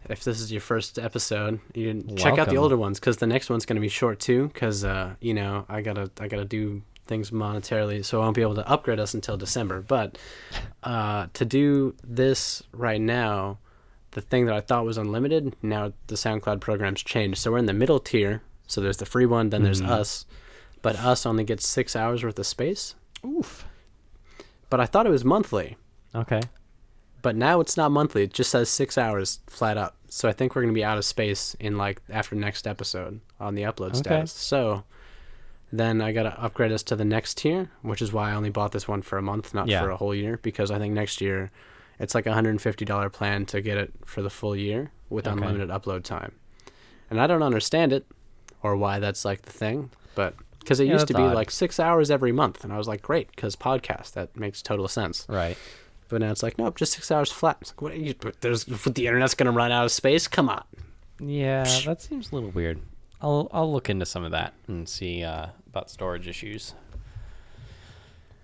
[0.09, 2.59] if this is your first episode, you can check out the Welcome.
[2.59, 4.47] older ones because the next one's going to be short too.
[4.49, 8.43] Because uh, you know, I gotta I gotta do things monetarily, so I won't be
[8.43, 9.81] able to upgrade us until December.
[9.81, 10.17] But
[10.85, 13.59] uh, to do this right now,
[14.13, 17.39] the thing that I thought was unlimited, now the SoundCloud program's changed.
[17.39, 18.43] So we're in the middle tier.
[18.67, 19.89] So there's the free one, then there's Mhm.
[19.89, 20.27] us,
[20.83, 22.95] but us only gets six hours worth of space.
[23.25, 23.67] Oof.
[24.71, 25.77] But I thought it was monthly.
[26.15, 26.41] Okay.
[27.23, 28.23] But now it's not monthly.
[28.25, 29.97] It just says six hours flat up.
[30.09, 33.55] So I think we're gonna be out of space in like after next episode on
[33.55, 33.99] the upload Okay.
[33.99, 34.33] status.
[34.33, 34.85] So
[35.73, 38.73] then I gotta upgrade us to the next tier, which is why I only bought
[38.73, 39.83] this one for a month, not Yeah.
[39.83, 41.51] for a whole year, because I think next year
[41.99, 44.91] it's like a hundred and fifty dollar plan to get it for the full year
[45.11, 45.33] with Okay.
[45.37, 46.33] unlimited upload time.
[47.11, 48.07] And I don't understand it
[48.63, 51.35] or why that's like the thing, but because it Yeah, used to be odd.
[51.35, 54.87] like six hours every month, and I was like, great, because podcast that makes total
[54.89, 55.27] sense.
[55.29, 55.57] Right.
[56.09, 57.59] But now it's like, nope, just six hours flat.
[57.61, 60.27] It's like, what are you, but there's, the internet's gonna run out of space.
[60.29, 60.63] Come on.
[61.21, 62.81] Yeah, that seems a little weird.
[63.21, 66.75] I'll I'll look into some of that and see uh, about storage issues.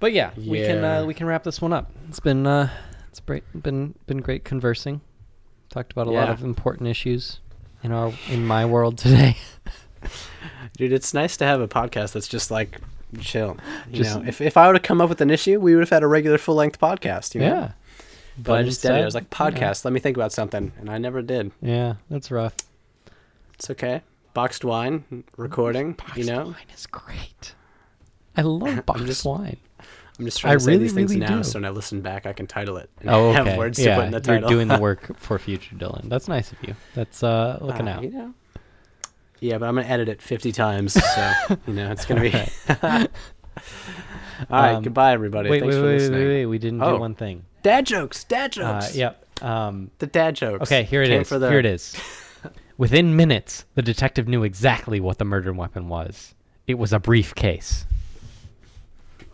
[0.01, 1.91] But yeah, we can uh, we can wrap this one up.
[2.09, 2.69] It's been uh,
[3.09, 5.01] it's great, been been great conversing.
[5.71, 7.41] Talked about a lot of important issues
[7.83, 9.37] in our in my world today.
[10.77, 12.81] Dude, it's nice to have a podcast that's just like
[13.21, 13.57] chill.
[13.91, 15.81] You Just- know, if, if I would have come up with an issue, we would
[15.83, 17.35] have had a regular full length podcast.
[17.35, 17.47] You know?
[17.47, 17.73] yeah,
[18.39, 19.01] But, I just did it.
[19.01, 20.73] I was like, instead- podcast, let me think about something.
[20.79, 21.53] And I never did.
[21.63, 22.55] Yeah, yeah that's rough.
[23.55, 24.03] It's okay.
[24.35, 26.45] Boxed wine, recording, Boxed you know?
[26.47, 27.55] wine is great.
[28.37, 29.57] I love boxed just- wine.
[30.19, 31.43] I'm just trying I to say really, these things really now do.
[31.43, 32.89] so when I listen back, I can title it.
[33.01, 33.59] And Oh, have okay.
[33.59, 36.09] words yeah, to put in the you're doing the work for future Dillon.
[36.09, 36.77] That's nice of you.
[36.95, 38.05] That's uh, looking Ah, out.
[38.05, 38.35] You know?
[39.41, 40.95] Yeah, but I'm going to edit it 50 times.
[41.15, 41.33] So,
[41.67, 42.39] you know, it's going to be.
[42.83, 43.01] All
[44.51, 44.75] right.
[44.75, 45.51] Um, goodbye, everybody.
[45.51, 46.29] Wait, Thanks wait, for wait, wait, listening.
[46.29, 46.95] wait, We didn't Oh.
[46.95, 47.45] do one thing.
[47.65, 48.23] Dad jokes.
[48.23, 48.95] Dad Uh, jokes.
[48.97, 49.25] yep.
[49.43, 50.63] Um, The dad jokes.
[50.71, 51.29] okay, here it Came is.
[51.29, 51.97] for the- Here it is.
[52.77, 56.35] Within minutes, the detective knew exactly what the murder weapon was.
[56.67, 57.87] It was a briefcase.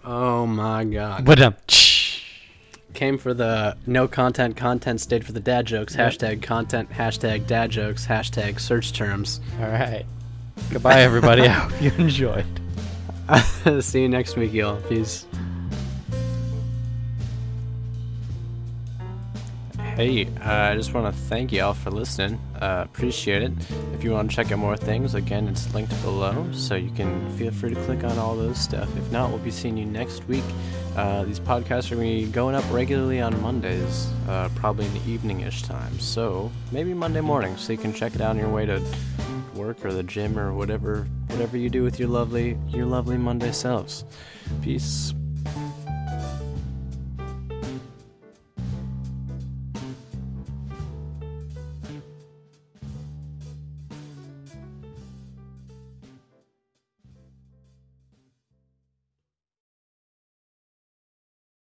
[0.05, 1.25] Oh my god.
[1.25, 1.55] But um,
[2.93, 5.95] Came for the no content, content stayed for the dad jokes.
[5.95, 9.41] Hashtag content, hashtag dad jokes, hashtag search terms.
[9.61, 10.05] all right.
[10.71, 11.43] Goodbye, everybody.
[11.43, 12.47] I hope you enjoyed.
[13.81, 14.81] See you next week, y'all.
[14.83, 15.27] Peace.
[20.01, 22.41] Hey, uh, I just want to thank y'all for listening.
[22.59, 23.53] Uh, appreciate it.
[23.93, 27.31] If you want to check out more things, again, it's linked below, so you can
[27.37, 28.89] feel free to click on all those stuff.
[28.97, 30.43] If not, we'll be seeing you next week.
[30.97, 34.95] Uh, these podcasts are going to be going up regularly on Mondays, uh, probably in
[34.95, 36.01] the evening-ish time.
[36.01, 38.83] So maybe Monday morning, so you can check it out on your way to
[39.55, 43.53] work or the gym or whatever, whatever you do with your lovely, your lovely Monday
[43.53, 44.07] selves.
[44.63, 45.13] Peace.